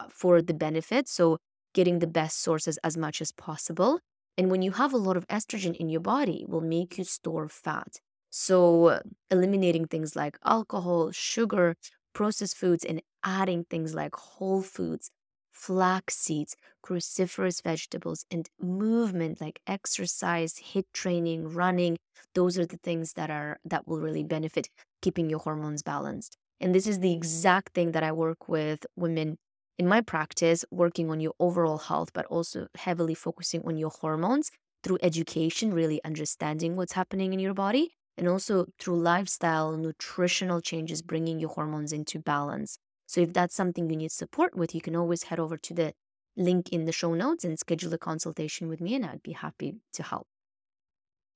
uh, 0.00 0.06
for 0.10 0.42
the 0.42 0.54
benefit. 0.54 1.08
So 1.08 1.38
getting 1.74 1.98
the 2.00 2.06
best 2.06 2.38
sources 2.40 2.78
as 2.84 2.96
much 2.96 3.20
as 3.22 3.32
possible. 3.32 4.00
And 4.36 4.50
when 4.50 4.62
you 4.62 4.72
have 4.72 4.92
a 4.92 4.96
lot 4.98 5.16
of 5.16 5.26
estrogen 5.28 5.74
in 5.76 5.88
your 5.88 6.00
body, 6.00 6.44
will 6.46 6.60
make 6.60 6.98
you 6.98 7.04
store 7.04 7.48
fat. 7.48 8.00
So 8.30 9.00
eliminating 9.30 9.86
things 9.86 10.14
like 10.16 10.38
alcohol, 10.44 11.12
sugar, 11.12 11.76
processed 12.12 12.56
foods, 12.56 12.84
and 12.84 13.02
adding 13.24 13.64
things 13.64 13.94
like 13.94 14.14
whole 14.14 14.62
foods, 14.62 15.10
flax 15.52 16.16
seeds, 16.16 16.56
cruciferous 16.84 17.62
vegetables, 17.62 18.24
and 18.30 18.48
movement 18.60 19.40
like 19.40 19.60
exercise, 19.66 20.54
HIIT 20.72 20.84
training, 20.92 21.48
running. 21.48 21.96
Those 22.34 22.58
are 22.58 22.66
the 22.66 22.78
things 22.78 23.14
that 23.14 23.30
are 23.30 23.58
that 23.64 23.86
will 23.88 24.00
really 24.00 24.24
benefit 24.24 24.68
keeping 25.02 25.30
your 25.30 25.40
hormones 25.40 25.82
balanced. 25.82 26.36
And 26.60 26.74
this 26.74 26.86
is 26.86 27.00
the 27.00 27.12
exact 27.12 27.74
thing 27.74 27.92
that 27.92 28.02
I 28.02 28.12
work 28.12 28.48
with 28.48 28.84
women 28.96 29.38
in 29.78 29.86
my 29.86 30.00
practice, 30.00 30.64
working 30.70 31.08
on 31.10 31.20
your 31.20 31.34
overall 31.38 31.78
health, 31.78 32.10
but 32.12 32.26
also 32.26 32.66
heavily 32.76 33.14
focusing 33.14 33.62
on 33.64 33.76
your 33.76 33.90
hormones 33.90 34.50
through 34.82 34.98
education, 35.02 35.72
really 35.72 36.02
understanding 36.04 36.76
what's 36.76 36.92
happening 36.92 37.32
in 37.32 37.38
your 37.38 37.54
body, 37.54 37.94
and 38.18 38.28
also 38.28 38.66
through 38.80 39.00
lifestyle, 39.00 39.76
nutritional 39.78 40.60
changes, 40.60 41.02
bringing 41.02 41.40
your 41.40 41.50
hormones 41.50 41.92
into 41.94 42.20
balance. 42.20 42.78
So, 43.06 43.22
if 43.22 43.32
that's 43.32 43.54
something 43.56 43.88
you 43.90 43.96
need 43.96 44.12
support 44.12 44.54
with, 44.56 44.74
you 44.74 44.82
can 44.82 44.96
always 44.96 45.24
head 45.24 45.40
over 45.40 45.56
to 45.58 45.74
the 45.74 45.94
link 46.36 46.70
in 46.70 46.84
the 46.86 46.92
show 46.92 47.14
notes 47.14 47.44
and 47.44 47.58
schedule 47.58 47.94
a 47.94 47.98
consultation 47.98 48.68
with 48.68 48.80
me, 48.82 48.94
and 48.96 49.06
I'd 49.06 49.22
be 49.22 49.32
happy 49.32 49.80
to 49.94 50.02
help. 50.02 50.28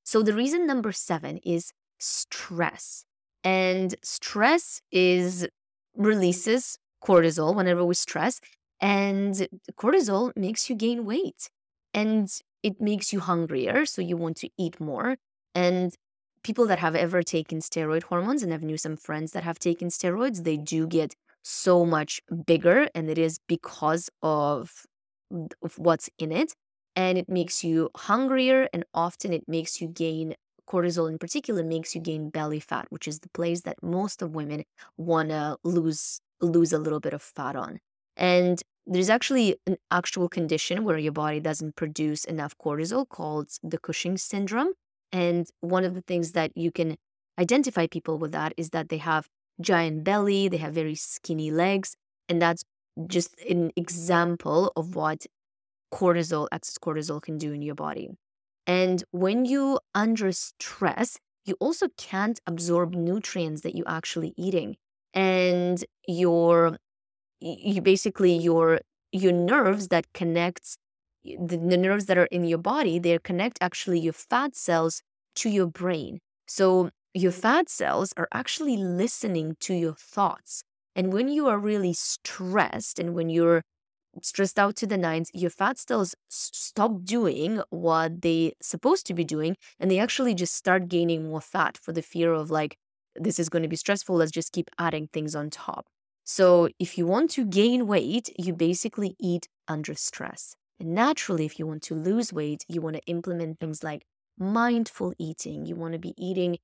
So, 0.05 0.23
the 0.23 0.35
reason 0.35 0.67
number 0.67 0.93
seven 0.93 1.39
is 1.39 1.73
stress. 1.99 3.05
And 3.45 3.95
stress 4.03 4.81
is 4.91 5.49
releases 5.97 6.79
cortisol 7.05 7.55
whenever 7.55 7.85
we 7.85 7.95
stress. 7.95 8.41
And 8.81 9.49
cortisol 9.75 10.33
makes 10.37 10.69
you 10.69 10.77
gain 10.77 11.05
weight 11.05 11.51
and 11.95 12.29
it 12.63 12.81
makes 12.81 13.13
you 13.13 13.21
hungrier. 13.21 13.87
So 13.87 14.03
you 14.03 14.17
want 14.17 14.37
to 14.39 14.51
eat 14.59 14.81
more. 14.81 15.17
And 15.55 15.95
people 16.43 16.67
that 16.67 16.79
have 16.79 16.95
ever 16.95 17.23
taken 17.23 17.61
steroid 17.61 18.05
hormones, 18.05 18.43
and 18.43 18.53
I've 18.53 18.63
knew 18.63 18.77
some 18.77 18.97
friends 18.97 19.33
that 19.33 19.45
have 19.45 19.59
taken 19.59 19.89
steroids, 19.89 20.45
they 20.45 20.57
do 20.57 20.87
get 20.87 21.15
so 21.43 21.85
much 21.85 22.21
bigger. 22.47 22.89
And 22.95 23.11
it 23.11 23.19
is 23.19 23.39
because 23.49 24.11
of, 24.23 24.85
of 25.63 25.79
what's 25.79 26.09
in 26.19 26.33
it. 26.33 26.55
And 26.95 27.17
it 27.19 27.29
makes 27.29 27.65
you 27.65 27.91
hungrier. 27.97 28.69
And 28.73 28.85
often 28.95 29.33
it 29.33 29.45
makes 29.49 29.81
you 29.81 29.89
gain 29.89 30.35
cortisol 30.69 31.09
in 31.09 31.19
particular 31.19 31.63
makes 31.65 31.95
you 31.95 32.01
gain 32.01 32.31
belly 32.31 32.61
fat, 32.61 32.87
which 32.91 33.09
is 33.09 33.21
the 33.21 33.29
place 33.31 33.63
that 33.63 33.83
most 33.83 34.23
of 34.23 34.35
women 34.35 34.65
want 34.97 35.29
to 35.31 35.57
lose 35.65 36.21
lose 36.41 36.73
a 36.73 36.79
little 36.79 37.01
bit 37.01 37.13
of 37.13 37.23
fat 37.23 37.57
on. 37.57 37.79
And 38.17 38.61
there's 38.87 39.11
actually 39.11 39.57
an 39.67 39.77
actual 39.91 40.29
condition 40.29 40.85
where 40.85 40.99
your 40.99 41.13
body 41.13 41.41
doesn't 41.41 41.77
produce 41.77 42.25
enough 42.25 42.57
cortisol 42.59 43.09
called 43.09 43.51
the 43.63 43.79
Cushing 43.79 44.17
syndrome. 44.17 44.73
And 45.13 45.47
one 45.61 45.85
of 45.85 45.95
the 45.95 46.03
things 46.03 46.33
that 46.33 46.53
you 46.57 46.73
can 46.73 46.97
identify 47.39 47.87
people 47.87 48.19
with 48.19 48.33
that 48.33 48.55
is 48.57 48.71
that 48.71 48.89
they 48.89 48.99
have 48.99 49.29
giant 49.61 50.05
belly, 50.05 50.49
they 50.49 50.57
have 50.57 50.75
very 50.75 50.95
skinny 50.95 51.51
legs, 51.51 51.97
and 52.29 52.41
that's 52.41 52.65
just 53.07 53.39
an 53.43 53.73
example 53.77 54.73
of 54.77 54.95
what 54.95 55.27
cortisol, 55.93 56.49
excess 56.53 56.79
cortisol 56.79 57.21
can 57.21 57.39
do 57.39 57.53
in 57.53 57.63
your 57.63 57.75
body. 57.75 58.11
And 58.67 59.03
when 59.11 59.45
you 59.45 59.81
under 59.95 60.33
stress, 60.33 61.19
you 61.45 61.57
also 61.61 61.89
can't 61.99 62.41
absorb 62.47 62.95
nutrients 62.95 63.63
that 63.63 63.75
you're 63.75 63.89
actually 63.89 64.33
eating. 64.37 64.77
And 65.15 65.85
your 66.07 66.79
you 67.41 67.83
basically 67.83 68.35
your 68.37 68.81
your 69.13 69.33
nerves 69.33 69.89
that 69.89 70.07
connects 70.15 70.77
the, 71.25 71.57
the 71.57 71.77
nerves 71.77 72.07
that 72.07 72.19
are 72.19 72.27
in 72.27 72.45
your 72.45 72.59
body, 72.59 72.99
they 72.99 73.19
connect 73.19 73.59
actually 73.61 74.01
your 74.01 74.13
fat 74.13 74.55
cells 74.57 75.03
to 75.37 75.49
your 75.49 75.67
brain. 75.67 76.21
So 76.47 76.91
your 77.15 77.33
fat 77.33 77.69
cells 77.69 78.13
are 78.17 78.29
actually 78.33 78.77
listening 78.77 79.57
to 79.61 79.75
your 79.75 79.95
thoughts. 79.95 80.63
And 80.95 81.13
when 81.13 81.29
you 81.29 81.47
are 81.49 81.59
really 81.59 81.93
stressed 81.93 82.99
and 82.99 83.15
when 83.15 83.31
you're 83.31 83.63
stressed 84.23 84.59
out 84.59 84.77
to 84.77 84.87
the 84.87 84.99
nines, 84.99 85.31
your 85.33 85.51
fat 85.51 85.79
cells 85.79 86.15
stop 86.29 87.05
doing 87.05 87.63
what 87.71 88.21
they 88.23 88.53
supposed 88.61 89.07
to 89.07 89.15
be 89.15 89.25
doing, 89.25 89.57
and 89.81 89.91
they 89.91 89.99
actually 89.99 90.35
just 90.35 90.55
start 90.55 90.89
gaining 90.89 91.25
more 91.25 91.41
fat 91.41 91.79
for 91.81 91.93
the 91.93 92.03
fear 92.03 92.33
of 92.35 92.51
like, 92.51 92.77
this 93.17 93.39
is 93.39 93.49
going 93.49 93.63
to 93.63 93.69
be 93.69 93.77
stressful. 93.77 94.17
Let's 94.17 94.31
just 94.31 94.53
keep 94.53 94.69
adding 94.79 95.09
things 95.13 95.35
on 95.35 95.49
top. 95.49 95.87
So 96.25 96.69
if 96.79 96.99
you 96.99 97.07
want 97.07 97.31
to 97.33 97.45
gain 97.45 97.87
weight, 97.87 98.31
you 98.39 98.53
basically 98.53 99.17
eat 99.19 99.49
under 99.67 99.95
stress. 99.95 100.57
And 100.83 100.97
naturally, 100.97 101.47
if 101.47 101.61
you 101.61 101.67
want 101.67 101.83
to 101.85 101.95
lose 101.95 102.33
weight, 102.33 102.65
you 102.69 102.81
want 102.81 102.97
to 102.97 103.03
implement 103.07 103.61
things 103.61 103.85
like 103.85 104.03
mindful 104.37 105.15
eating. 105.17 105.65
You 105.65 105.77
want 105.77 105.93
to 105.93 105.99
be 106.01 106.13
eating, 106.19 106.59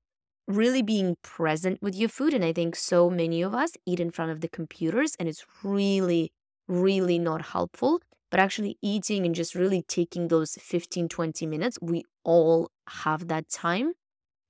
really 0.49 0.83
being 0.83 1.17
present 1.23 1.81
with 1.81 1.95
your 1.95 2.09
food. 2.09 2.35
And 2.35 2.45
I 2.45 2.53
think 2.53 2.75
so 2.75 3.09
many 3.09 3.43
of 3.43 3.55
us 3.55 3.73
eat 3.87 4.01
in 4.01 4.11
front 4.11 4.33
of 4.33 4.41
the 4.41 4.49
computers, 4.49 5.15
and 5.21 5.29
it's 5.29 5.47
really 5.63 6.33
really 6.67 7.19
not 7.19 7.47
helpful. 7.47 8.03
But 8.31 8.41
actually, 8.41 8.77
eating 8.83 9.25
and 9.25 9.37
just 9.37 9.55
really 9.55 9.83
taking 9.83 10.29
those 10.29 10.59
15, 10.61 11.09
20 11.09 11.47
minutes, 11.47 11.79
we 11.81 12.03
all 12.25 12.73
have 12.89 13.29
that 13.29 13.49
time. 13.49 13.93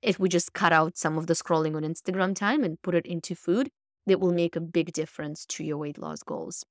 If 0.01 0.19
we 0.19 0.29
just 0.29 0.53
cut 0.53 0.73
out 0.73 0.97
some 0.97 1.15
of 1.15 1.27
the 1.27 1.33
scrolling 1.35 1.75
on 1.75 1.83
Instagram 1.83 2.35
time 2.35 2.63
and 2.63 2.81
put 2.81 2.95
it 2.95 3.05
into 3.05 3.35
food, 3.35 3.69
that 4.07 4.19
will 4.19 4.33
make 4.33 4.55
a 4.55 4.61
big 4.61 4.93
difference 4.93 5.45
to 5.45 5.63
your 5.63 5.77
weight 5.77 5.99
loss 5.99 6.23
goals. 6.23 6.65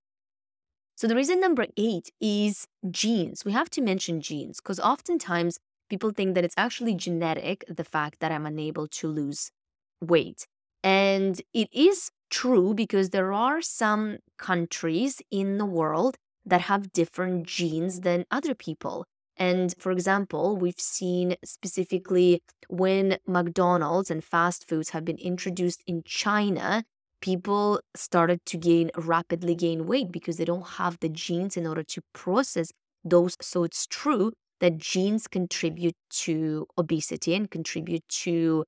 So, 0.98 1.06
the 1.06 1.14
reason 1.14 1.38
number 1.38 1.66
eight 1.76 2.10
is 2.20 2.66
genes. 2.90 3.44
We 3.44 3.52
have 3.52 3.70
to 3.70 3.80
mention 3.80 4.20
genes 4.20 4.58
because 4.60 4.80
oftentimes 4.80 5.60
people 5.88 6.10
think 6.10 6.34
that 6.34 6.42
it's 6.42 6.56
actually 6.58 6.96
genetic, 6.96 7.64
the 7.68 7.84
fact 7.84 8.18
that 8.18 8.32
I'm 8.32 8.46
unable 8.46 8.88
to 8.88 9.06
lose 9.06 9.52
weight. 10.00 10.48
And 10.82 11.40
it 11.54 11.68
is 11.72 12.10
true 12.30 12.74
because 12.74 13.10
there 13.10 13.32
are 13.32 13.62
some 13.62 14.18
countries 14.38 15.22
in 15.30 15.58
the 15.58 15.66
world 15.66 16.16
that 16.44 16.62
have 16.62 16.92
different 16.92 17.46
genes 17.46 18.00
than 18.00 18.24
other 18.32 18.56
people. 18.56 19.04
And 19.36 19.72
for 19.78 19.92
example, 19.92 20.56
we've 20.56 20.80
seen 20.80 21.36
specifically 21.44 22.42
when 22.68 23.18
McDonald's 23.24 24.10
and 24.10 24.24
fast 24.24 24.68
foods 24.68 24.90
have 24.90 25.04
been 25.04 25.18
introduced 25.18 25.80
in 25.86 26.02
China, 26.04 26.82
people 27.20 27.80
started 27.94 28.44
to 28.46 28.56
gain 28.56 28.90
rapidly 28.96 29.54
gain 29.54 29.86
weight 29.86 30.12
because 30.12 30.36
they 30.36 30.44
don't 30.44 30.66
have 30.66 30.98
the 31.00 31.08
genes 31.08 31.56
in 31.56 31.66
order 31.66 31.82
to 31.82 32.02
process 32.12 32.72
those. 33.04 33.36
So 33.40 33.64
it's 33.64 33.86
true 33.86 34.32
that 34.60 34.78
genes 34.78 35.26
contribute 35.28 35.96
to 36.10 36.66
obesity 36.76 37.34
and 37.34 37.50
contribute 37.50 38.06
to 38.08 38.64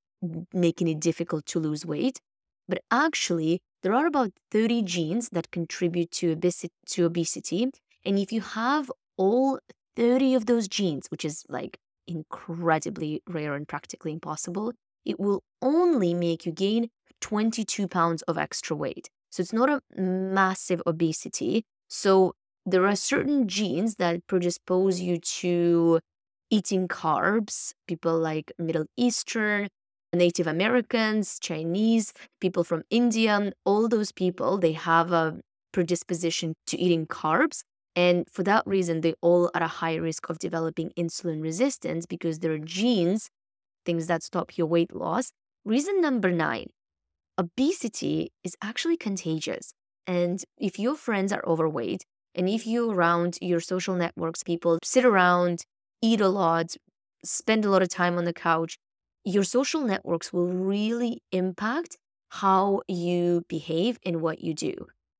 making 0.52 0.88
it 0.88 1.00
difficult 1.00 1.46
to 1.46 1.58
lose 1.58 1.84
weight. 1.84 2.20
But 2.68 2.82
actually, 2.90 3.60
there 3.82 3.94
are 3.94 4.06
about 4.06 4.30
30 4.50 4.82
genes 4.82 5.30
that 5.30 5.50
contribute 5.50 6.10
to, 6.12 6.32
obesity, 6.32 6.72
to 6.86 7.06
obesity. 7.06 7.70
And 8.04 8.18
if 8.18 8.32
you 8.32 8.40
have 8.40 8.90
all 9.16 9.58
30 9.96 10.34
of 10.34 10.46
those 10.46 10.68
genes, 10.68 11.06
which 11.08 11.24
is 11.24 11.44
like 11.48 11.78
incredibly 12.06 13.22
rare 13.28 13.54
and 13.54 13.66
practically 13.66 14.12
impossible, 14.12 14.72
it 15.04 15.18
will 15.18 15.42
only 15.62 16.14
make 16.14 16.46
you 16.46 16.52
gain 16.52 16.88
22 17.20 17.88
pounds 17.88 18.22
of 18.22 18.38
extra 18.38 18.76
weight. 18.76 19.08
So 19.30 19.40
it's 19.40 19.52
not 19.52 19.70
a 19.70 19.80
massive 20.00 20.82
obesity. 20.86 21.64
So 21.88 22.34
there 22.66 22.86
are 22.86 22.96
certain 22.96 23.48
genes 23.48 23.96
that 23.96 24.26
predispose 24.26 25.00
you 25.00 25.18
to 25.18 26.00
eating 26.50 26.88
carbs, 26.88 27.72
people 27.86 28.18
like 28.18 28.52
Middle 28.58 28.86
Eastern, 28.96 29.68
Native 30.12 30.46
Americans, 30.46 31.38
Chinese, 31.38 32.12
people 32.40 32.64
from 32.64 32.82
India, 32.90 33.52
all 33.64 33.88
those 33.88 34.10
people, 34.10 34.58
they 34.58 34.72
have 34.72 35.12
a 35.12 35.38
predisposition 35.72 36.54
to 36.66 36.78
eating 36.78 37.06
carbs. 37.06 37.62
And 37.94 38.28
for 38.30 38.42
that 38.42 38.66
reason, 38.66 39.00
they 39.00 39.14
all 39.20 39.46
are 39.46 39.56
at 39.56 39.62
a 39.62 39.68
high 39.68 39.96
risk 39.96 40.28
of 40.28 40.38
developing 40.38 40.90
insulin 40.96 41.42
resistance 41.42 42.06
because 42.06 42.40
their 42.40 42.58
genes, 42.58 43.30
things 43.84 44.06
that 44.08 44.22
stop 44.22 44.58
your 44.58 44.66
weight 44.66 44.94
loss. 44.94 45.30
Reason 45.64 46.00
number 46.00 46.30
nine 46.32 46.70
obesity 47.40 48.32
is 48.44 48.54
actually 48.62 48.98
contagious. 48.98 49.72
And 50.06 50.42
if 50.58 50.78
your 50.78 50.94
friends 50.94 51.32
are 51.32 51.44
overweight, 51.46 52.04
and 52.34 52.48
if 52.48 52.66
you 52.66 52.90
around 52.90 53.38
your 53.40 53.60
social 53.60 53.94
networks, 53.94 54.42
people 54.42 54.78
sit 54.84 55.04
around, 55.04 55.64
eat 56.02 56.20
a 56.20 56.28
lot, 56.28 56.76
spend 57.24 57.64
a 57.64 57.70
lot 57.70 57.82
of 57.82 57.88
time 57.88 58.18
on 58.18 58.24
the 58.24 58.32
couch, 58.32 58.76
your 59.24 59.42
social 59.42 59.80
networks 59.80 60.32
will 60.32 60.48
really 60.48 61.22
impact 61.32 61.96
how 62.28 62.82
you 62.86 63.42
behave 63.48 63.98
and 64.04 64.20
what 64.20 64.40
you 64.40 64.54
do. 64.54 64.74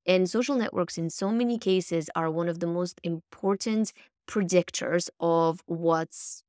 And 0.07 0.29
social 0.29 0.57
networks, 0.57 0.97
in 0.99 1.11
so 1.11 1.31
many 1.31 1.59
cases, 1.59 2.09
are 2.15 2.31
one 2.31 2.49
of 2.49 2.61
the 2.61 2.67
most 2.67 3.01
important 3.03 3.93
predictors 4.29 5.09
of 5.19 5.61
what's 5.67 6.43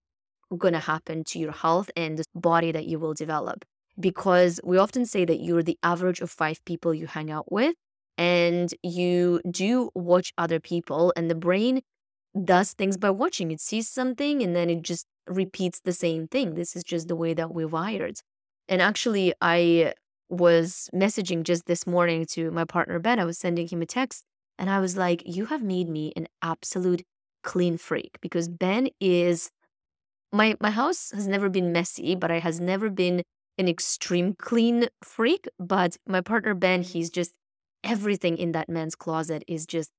going 0.58 0.74
to 0.74 0.80
happen 0.80 1.24
to 1.24 1.40
your 1.40 1.52
health 1.52 1.90
and 1.96 2.18
the 2.18 2.26
body 2.36 2.72
that 2.72 2.86
you 2.86 3.00
will 3.00 3.14
develop. 3.14 3.66
Because 4.00 4.60
we 4.64 4.78
often 4.78 5.06
say 5.06 5.26
that 5.26 5.42
you're 5.42 5.64
the 5.64 5.78
average 5.84 6.22
of 6.22 6.32
five 6.32 6.64
people 6.66 6.94
you 6.94 7.08
hang 7.08 7.30
out 7.30 7.52
with, 7.52 7.76
and 8.18 8.74
you 8.84 9.42
do 9.50 9.90
watch 9.94 10.34
other 10.38 10.60
people, 10.60 11.14
and 11.16 11.30
the 11.30 11.36
brain 11.36 11.82
does 12.44 12.74
things 12.74 12.98
by 12.98 13.10
watching. 13.10 13.52
It 13.52 13.60
sees 13.62 13.90
something 13.90 14.42
and 14.42 14.56
then 14.56 14.70
it 14.70 14.82
just 14.84 15.06
repeats 15.28 15.82
the 15.82 15.94
same 15.94 16.28
thing. 16.28 16.56
This 16.56 16.76
is 16.76 16.84
just 16.84 17.08
the 17.08 17.16
way 17.16 17.34
that 17.34 17.54
we're 17.54 17.68
wired. 17.68 18.20
And 18.70 18.82
actually, 18.82 19.34
I 19.42 19.94
was 20.30 20.90
messaging 20.94 21.44
just 21.44 21.66
this 21.66 21.86
morning 21.86 22.26
to 22.26 22.52
my 22.52 22.64
partner, 22.64 23.00
Ben. 23.00 23.20
I 23.20 23.26
was 23.26 23.38
sending 23.38 23.68
him 23.68 23.82
a 23.82 23.86
text 23.86 24.24
and 24.58 24.70
I 24.70 24.80
was 24.80 24.96
like, 24.96 25.24
You 25.26 25.48
have 25.48 25.62
made 25.62 25.90
me 25.90 26.14
an 26.16 26.28
absolute 26.42 27.04
clean 27.44 27.78
freak 27.78 28.18
because 28.22 28.48
Ben 28.48 28.90
is 29.00 29.50
my 30.32 30.56
my 30.62 30.70
house 30.72 31.12
has 31.12 31.28
never 31.28 31.50
been 31.50 31.72
messy, 31.74 32.16
but 32.16 32.32
it 32.32 32.44
has 32.44 32.60
never 32.60 32.90
been 32.90 33.24
an 33.58 33.68
extreme 33.68 34.36
clean 34.38 34.88
freak. 35.04 35.48
But 35.60 35.98
my 36.08 36.22
partner 36.22 36.54
Ben, 36.54 36.82
mm-hmm. 36.82 36.92
he's 36.92 37.10
just 37.10 37.34
everything 37.84 38.38
in 38.38 38.52
that 38.52 38.70
man's 38.70 38.96
closet 38.96 39.44
is 39.48 39.66
just 39.66 39.92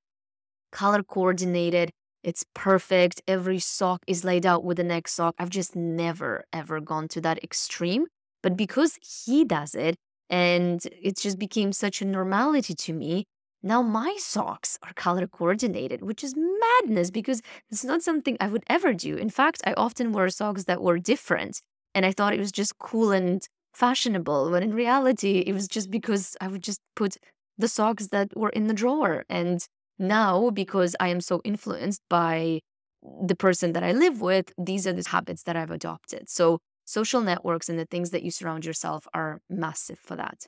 color 0.70 1.02
coordinated. 1.02 1.90
It's 2.22 2.44
perfect. 2.54 3.20
Every 3.26 3.58
sock 3.58 4.02
is 4.06 4.24
laid 4.24 4.46
out 4.46 4.64
with 4.64 4.76
the 4.76 4.84
next 4.84 5.14
sock. 5.14 5.34
I've 5.38 5.50
just 5.50 5.74
never, 5.74 6.44
ever 6.52 6.80
gone 6.80 7.08
to 7.08 7.20
that 7.22 7.42
extreme. 7.42 8.06
But 8.42 8.56
because 8.56 8.98
he 9.02 9.44
does 9.44 9.74
it, 9.74 9.96
and 10.30 10.82
it 11.00 11.18
just 11.18 11.38
became 11.38 11.72
such 11.72 12.00
a 12.00 12.06
normality 12.06 12.74
to 12.74 12.92
me, 12.92 13.26
now 13.62 13.82
my 13.82 14.16
socks 14.18 14.78
are 14.82 14.92
color 14.94 15.26
coordinated, 15.26 16.02
which 16.02 16.24
is 16.24 16.34
madness 16.36 17.10
because 17.10 17.42
it's 17.70 17.84
not 17.84 18.02
something 18.02 18.36
I 18.40 18.48
would 18.48 18.64
ever 18.66 18.92
do. 18.94 19.16
In 19.16 19.30
fact, 19.30 19.62
I 19.64 19.74
often 19.74 20.12
wear 20.12 20.28
socks 20.30 20.64
that 20.64 20.82
were 20.82 20.98
different. 20.98 21.60
And 21.94 22.06
I 22.06 22.12
thought 22.12 22.34
it 22.34 22.40
was 22.40 22.52
just 22.52 22.78
cool 22.78 23.10
and 23.12 23.46
fashionable, 23.74 24.50
when 24.50 24.62
in 24.62 24.74
reality, 24.74 25.44
it 25.46 25.52
was 25.52 25.68
just 25.68 25.90
because 25.90 26.36
I 26.40 26.48
would 26.48 26.62
just 26.62 26.80
put 26.94 27.16
the 27.58 27.68
socks 27.68 28.08
that 28.08 28.36
were 28.36 28.50
in 28.50 28.66
the 28.66 28.74
drawer. 28.74 29.24
And 29.28 29.66
now, 29.98 30.50
because 30.50 30.96
I 31.00 31.08
am 31.08 31.20
so 31.20 31.40
influenced 31.44 32.02
by 32.08 32.60
the 33.02 33.34
person 33.34 33.72
that 33.72 33.82
I 33.82 33.92
live 33.92 34.20
with, 34.20 34.52
these 34.58 34.86
are 34.86 34.92
the 34.92 35.08
habits 35.08 35.42
that 35.44 35.56
I've 35.56 35.70
adopted. 35.70 36.28
So, 36.28 36.58
social 36.84 37.20
networks 37.20 37.68
and 37.68 37.78
the 37.78 37.84
things 37.84 38.10
that 38.10 38.22
you 38.22 38.30
surround 38.30 38.64
yourself 38.64 39.06
are 39.14 39.40
massive 39.48 39.98
for 39.98 40.16
that. 40.16 40.46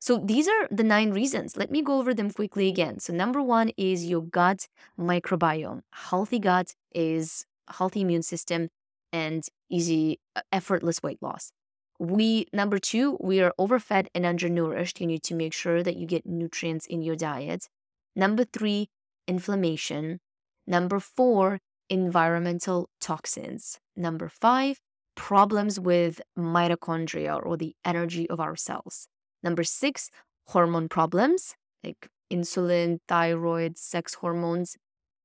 So, 0.00 0.18
these 0.18 0.48
are 0.48 0.68
the 0.70 0.84
nine 0.84 1.12
reasons. 1.12 1.56
Let 1.56 1.70
me 1.70 1.82
go 1.82 1.98
over 1.98 2.14
them 2.14 2.30
quickly 2.30 2.68
again. 2.68 2.98
So, 3.00 3.12
number 3.12 3.42
one 3.42 3.70
is 3.76 4.04
your 4.04 4.22
gut 4.22 4.68
microbiome. 4.98 5.80
Healthy 5.92 6.38
gut 6.38 6.74
is 6.94 7.44
healthy 7.68 8.02
immune 8.02 8.22
system 8.22 8.68
and 9.14 9.46
easy, 9.70 10.18
uh, 10.34 10.40
effortless 10.50 11.00
weight 11.00 11.22
loss. 11.22 11.52
We 12.00 12.48
number 12.52 12.78
two, 12.80 13.16
we 13.20 13.40
are 13.40 13.54
overfed 13.56 14.08
and 14.14 14.26
undernourished. 14.26 15.00
You 15.00 15.06
need 15.06 15.22
to 15.22 15.34
make 15.34 15.54
sure 15.54 15.84
that 15.84 15.96
you 15.96 16.06
get 16.06 16.26
nutrients 16.26 16.86
in 16.86 17.00
your 17.00 17.14
diet. 17.14 17.68
Number 18.16 18.44
three, 18.44 18.88
inflammation. 19.28 20.18
Number 20.66 20.98
four, 20.98 21.60
environmental 21.88 22.90
toxins. 23.00 23.78
Number 23.96 24.28
five, 24.28 24.80
problems 25.14 25.78
with 25.78 26.20
mitochondria 26.36 27.40
or 27.46 27.56
the 27.56 27.76
energy 27.84 28.28
of 28.28 28.40
our 28.40 28.56
cells. 28.56 29.06
Number 29.44 29.62
six, 29.62 30.10
hormone 30.48 30.88
problems 30.88 31.54
like 31.84 32.08
insulin, 32.32 32.98
thyroid, 33.06 33.78
sex 33.78 34.14
hormones. 34.14 34.76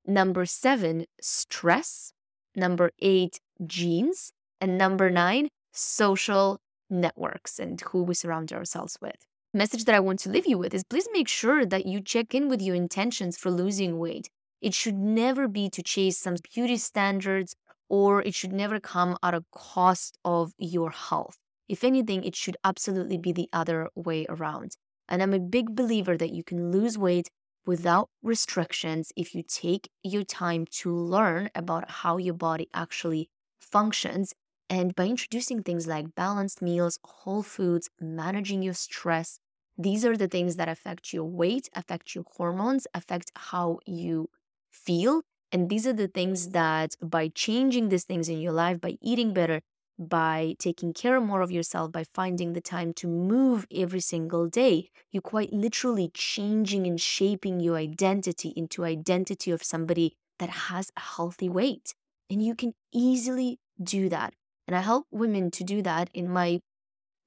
Number 0.06 0.46
seven, 0.46 1.06
stress. 1.20 2.14
Number 2.56 2.92
eight, 3.00 3.40
genes. 3.66 4.32
And 4.62 4.78
number 4.78 5.10
nine, 5.10 5.50
social 5.72 6.60
networks 6.90 7.60
and 7.60 7.80
who 7.82 8.04
we 8.04 8.14
surround 8.14 8.52
ourselves 8.52 8.98
with. 9.02 9.26
Message 9.54 9.86
that 9.86 9.96
I 9.96 10.00
want 10.00 10.20
to 10.20 10.30
leave 10.30 10.46
you 10.46 10.58
with 10.58 10.74
is 10.74 10.84
please 10.84 11.08
make 11.12 11.28
sure 11.28 11.66
that 11.66 11.86
you 11.86 12.02
check 12.02 12.36
in 12.36 12.50
with 12.50 12.62
your 12.62 12.76
intentions 12.76 13.38
for 13.38 13.50
losing 13.50 13.98
weight. 13.98 14.30
It 14.62 14.74
should 14.74 14.96
never 14.96 15.48
be 15.48 15.70
to 15.70 15.82
chase 15.82 16.18
some 16.18 16.36
beauty 16.54 16.78
standards 16.78 17.56
or 17.90 18.22
it 18.22 18.36
should 18.36 18.54
never 18.54 18.80
come 18.80 19.18
at 19.24 19.34
a 19.34 19.44
cost 19.52 20.18
of 20.24 20.54
your 20.58 20.92
health. 20.92 21.38
If 21.68 21.84
anything, 21.84 22.24
it 22.24 22.36
should 22.36 22.58
absolutely 22.64 23.18
be 23.18 23.32
the 23.32 23.50
other 23.54 23.90
way 23.96 24.26
around. 24.30 24.76
And 25.08 25.24
I'm 25.24 25.34
a 25.34 25.40
big 25.40 25.76
believer 25.76 26.18
that 26.18 26.32
you 26.32 26.44
can 26.44 26.72
lose 26.72 26.98
weight 26.98 27.30
without 27.66 28.10
restrictions 28.22 29.12
if 29.16 29.34
you 29.34 29.44
take 29.44 29.90
your 30.04 30.24
time 30.24 30.66
to 30.82 30.96
learn 30.96 31.50
about 31.56 31.90
how 31.90 32.18
your 32.18 32.34
body 32.34 32.68
actually 32.74 33.30
functions 33.60 34.34
and 34.70 34.96
by 34.96 35.06
introducing 35.06 35.64
things 35.64 35.88
like 35.88 36.14
balanced 36.16 36.62
meals, 36.62 37.00
whole 37.04 37.42
foods, 37.42 37.90
managing 38.00 38.62
your 38.62 38.76
stress, 38.76 39.40
these 39.78 40.06
are 40.06 40.16
the 40.16 40.28
things 40.28 40.58
that 40.58 40.70
affect 40.70 41.12
your 41.12 41.24
weight, 41.24 41.70
affect 41.74 42.14
your 42.14 42.26
hormones, 42.36 42.86
affect 42.94 43.32
how 43.36 43.80
you 43.86 44.30
feel. 44.72 45.22
And 45.52 45.70
these 45.70 45.88
are 45.88 45.94
the 45.94 46.08
things 46.08 46.50
that 46.50 46.96
by 47.02 47.30
changing 47.30 47.90
these 47.90 48.04
things 48.04 48.30
in 48.30 48.40
your 48.40 48.52
life, 48.52 48.80
by 48.80 48.98
eating 49.02 49.34
better, 49.34 49.62
by 49.98 50.56
taking 50.60 50.94
care 50.94 51.20
more 51.20 51.42
of 51.42 51.52
yourself, 51.52 51.92
by 51.92 52.04
finding 52.04 52.54
the 52.54 52.62
time 52.62 52.94
to 52.94 53.08
move 53.08 53.66
every 53.74 54.00
single 54.00 54.48
day, 54.48 54.90
you're 55.12 55.22
quite 55.22 55.52
literally 55.52 56.12
changing 56.14 56.86
and 56.86 57.02
shaping 57.02 57.60
your 57.60 57.76
identity 57.76 58.54
into 58.56 58.86
identity 58.86 59.50
of 59.50 59.64
somebody 59.64 60.14
that 60.38 60.50
has 60.50 60.92
a 60.96 61.02
healthy 61.02 61.50
weight. 61.50 61.96
And 62.30 62.44
you 62.44 62.56
can 62.56 62.74
easily 62.94 63.60
do 63.82 64.10
that 64.10 64.34
and 64.70 64.76
I 64.76 64.82
help 64.82 65.08
women 65.10 65.50
to 65.50 65.64
do 65.64 65.82
that 65.82 66.12
in 66.14 66.30
my 66.30 66.60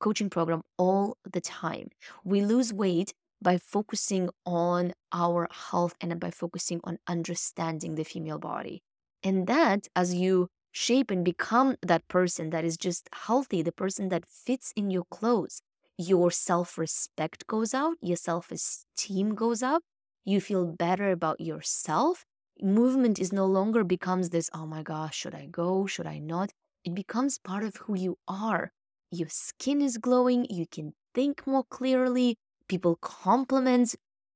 coaching 0.01 0.31
program 0.31 0.63
all 0.79 1.17
the 1.29 1.41
time. 1.41 1.89
We 2.25 2.41
lose 2.43 2.73
weight 2.73 3.15
by 3.43 3.59
focusing 3.59 4.31
on 4.47 4.93
our 5.13 5.49
health 5.51 5.95
and 6.01 6.21
by 6.21 6.31
focusing 6.31 6.81
on 6.85 6.99
understanding 7.09 7.97
the 7.97 8.05
female 8.05 8.39
body. 8.39 8.83
And 9.25 9.49
that, 9.49 9.89
as 9.97 10.15
you 10.15 10.49
shape 10.71 11.11
and 11.11 11.25
become 11.25 11.77
that 11.83 12.07
person 12.07 12.51
that 12.51 12.65
is 12.65 12.77
just 12.77 13.09
healthy, 13.13 13.63
the 13.63 13.73
person 13.73 14.09
that 14.11 14.25
fits 14.25 14.73
in 14.77 14.91
your 14.91 15.05
clothes, 15.11 15.63
your 15.99 16.31
self 16.31 16.79
respect 16.79 17.49
goes 17.49 17.75
out, 17.75 17.97
your 18.01 18.17
self 18.17 18.53
esteem 18.53 19.35
goes 19.35 19.65
up, 19.65 19.83
you 20.25 20.41
feel 20.41 20.65
better 20.65 21.11
about 21.11 21.41
yourself. 21.41 22.25
Movement 22.63 23.19
is 23.19 23.33
no 23.33 23.45
longer 23.47 23.83
becomes 23.85 24.31
this, 24.31 24.49
oh 24.55 24.67
my 24.67 24.83
gosh, 24.83 25.17
should 25.17 25.35
I 25.35 25.47
go? 25.47 25.87
Should 25.87 26.07
I 26.07 26.19
not? 26.19 26.53
it 26.85 26.95
becomes 26.95 27.39
part 27.39 27.63
of 27.63 27.77
who 27.77 27.95
you 27.97 28.19
are. 28.27 28.73
Your 29.11 29.29
skin 29.29 29.81
is 29.83 29.99
glowing, 29.99 30.47
you 30.51 30.67
can 30.67 30.95
think 31.15 31.47
more 31.47 31.65
clearly, 31.65 32.37
people 32.69 32.97
compliment 32.97 33.95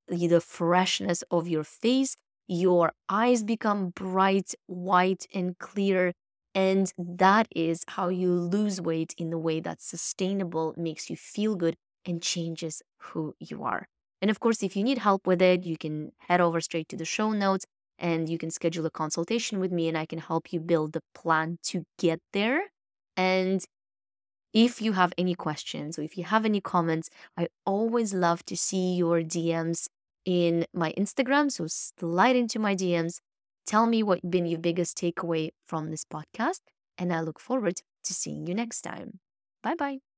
the 0.09 0.41
freshness 0.41 1.25
of 1.31 1.49
your 1.49 1.65
face, 1.65 2.17
your 2.47 2.93
eyes 3.09 3.43
become 3.43 3.91
bright, 3.91 4.55
white, 4.67 5.27
and 5.35 5.59
clear. 5.59 6.13
And 6.55 6.93
that 6.97 7.49
is 7.55 7.85
how 7.89 8.09
you 8.09 8.33
lose 8.33 8.81
weight 8.81 9.15
in 9.19 9.31
the 9.31 9.39
way 9.39 9.61
that's 9.61 9.85
sustainable, 9.85 10.75
makes 10.77 11.11
you 11.11 11.17
feel 11.17 11.57
good, 11.57 11.77
and 12.05 12.23
changes 12.23 12.83
who 12.99 13.35
you 13.41 13.65
are. 13.65 13.89
And 14.23 14.31
of 14.31 14.39
course, 14.41 14.63
if 14.63 14.77
you 14.77 14.85
need 14.85 14.99
help 14.99 15.27
with 15.27 15.43
it, 15.43 15.65
you 15.65 15.77
can 15.77 16.13
head 16.19 16.41
over 16.41 16.61
straight 16.61 16.89
to 16.91 16.97
the 16.97 17.05
show 17.05 17.33
notes 17.33 17.67
and 17.99 18.29
you 18.29 18.39
can 18.39 18.51
schedule 18.51 18.87
a 18.87 18.91
consultation 18.91 19.61
with 19.61 19.73
me 19.73 19.89
and 19.89 19.97
I 19.99 20.07
can 20.07 20.19
help 20.19 20.53
you 20.53 20.61
build 20.61 20.93
the 20.93 21.03
plan 21.15 21.59
to 21.65 21.85
get 21.99 22.21
there. 22.33 22.61
And 23.17 23.65
if 24.53 24.81
you 24.81 24.93
have 24.93 25.13
any 25.19 25.35
questions 25.35 25.99
or 25.99 26.03
if 26.03 26.17
you 26.17 26.25
have 26.25 26.45
any 26.45 26.61
comments, 26.61 27.11
I 27.37 27.49
always 27.65 28.15
love 28.15 28.45
to 28.47 28.57
see 28.57 28.95
your 28.95 29.23
DMs 29.23 29.89
in 30.25 30.67
my 30.73 30.93
Instagram. 30.99 31.51
So 31.53 31.67
slide 31.69 32.37
into 32.37 32.59
my 32.59 32.75
DMs. 32.75 33.21
Tell 33.67 33.87
me 33.87 34.03
what 34.03 34.31
been 34.31 34.47
your 34.47 34.61
biggest 34.61 34.97
takeaway 34.97 35.51
from 35.67 35.91
this 35.91 36.05
podcast. 36.05 36.61
and 36.99 37.13
I 37.13 37.21
look 37.21 37.41
forward 37.41 37.77
to 38.05 38.15
seeing 38.15 38.47
you 38.47 38.55
next 38.55 38.83
time. 38.83 39.21
Bye 39.63 39.75
bye. 39.75 40.16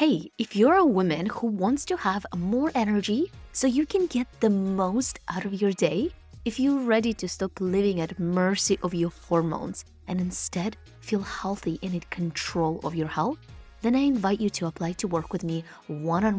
Hey, 0.00 0.32
if 0.38 0.56
you're 0.56 0.76
a 0.76 0.84
woman 0.86 1.26
who 1.26 1.46
wants 1.46 1.84
to 1.84 1.96
have 1.98 2.24
more 2.34 2.72
energy 2.74 3.30
so 3.52 3.66
you 3.66 3.84
can 3.84 4.06
get 4.06 4.26
the 4.40 4.48
most 4.48 5.18
out 5.28 5.44
of 5.44 5.60
your 5.60 5.72
day, 5.72 6.08
if 6.46 6.58
you're 6.58 6.80
ready 6.80 7.12
to 7.12 7.28
stop 7.28 7.60
living 7.60 8.00
at 8.00 8.18
mercy 8.18 8.78
of 8.82 8.94
your 8.94 9.12
hormones 9.28 9.84
and 10.08 10.18
instead 10.18 10.78
feel 11.02 11.20
healthy 11.20 11.78
and 11.82 11.92
in 11.92 12.00
control 12.08 12.80
of 12.82 12.94
your 12.94 13.08
health, 13.08 13.36
then 13.82 13.94
I 13.94 13.98
invite 13.98 14.40
you 14.40 14.48
to 14.48 14.68
apply 14.68 14.92
to 14.92 15.06
work 15.06 15.34
with 15.34 15.44
me 15.44 15.64
one 15.86 16.24
on 16.24 16.38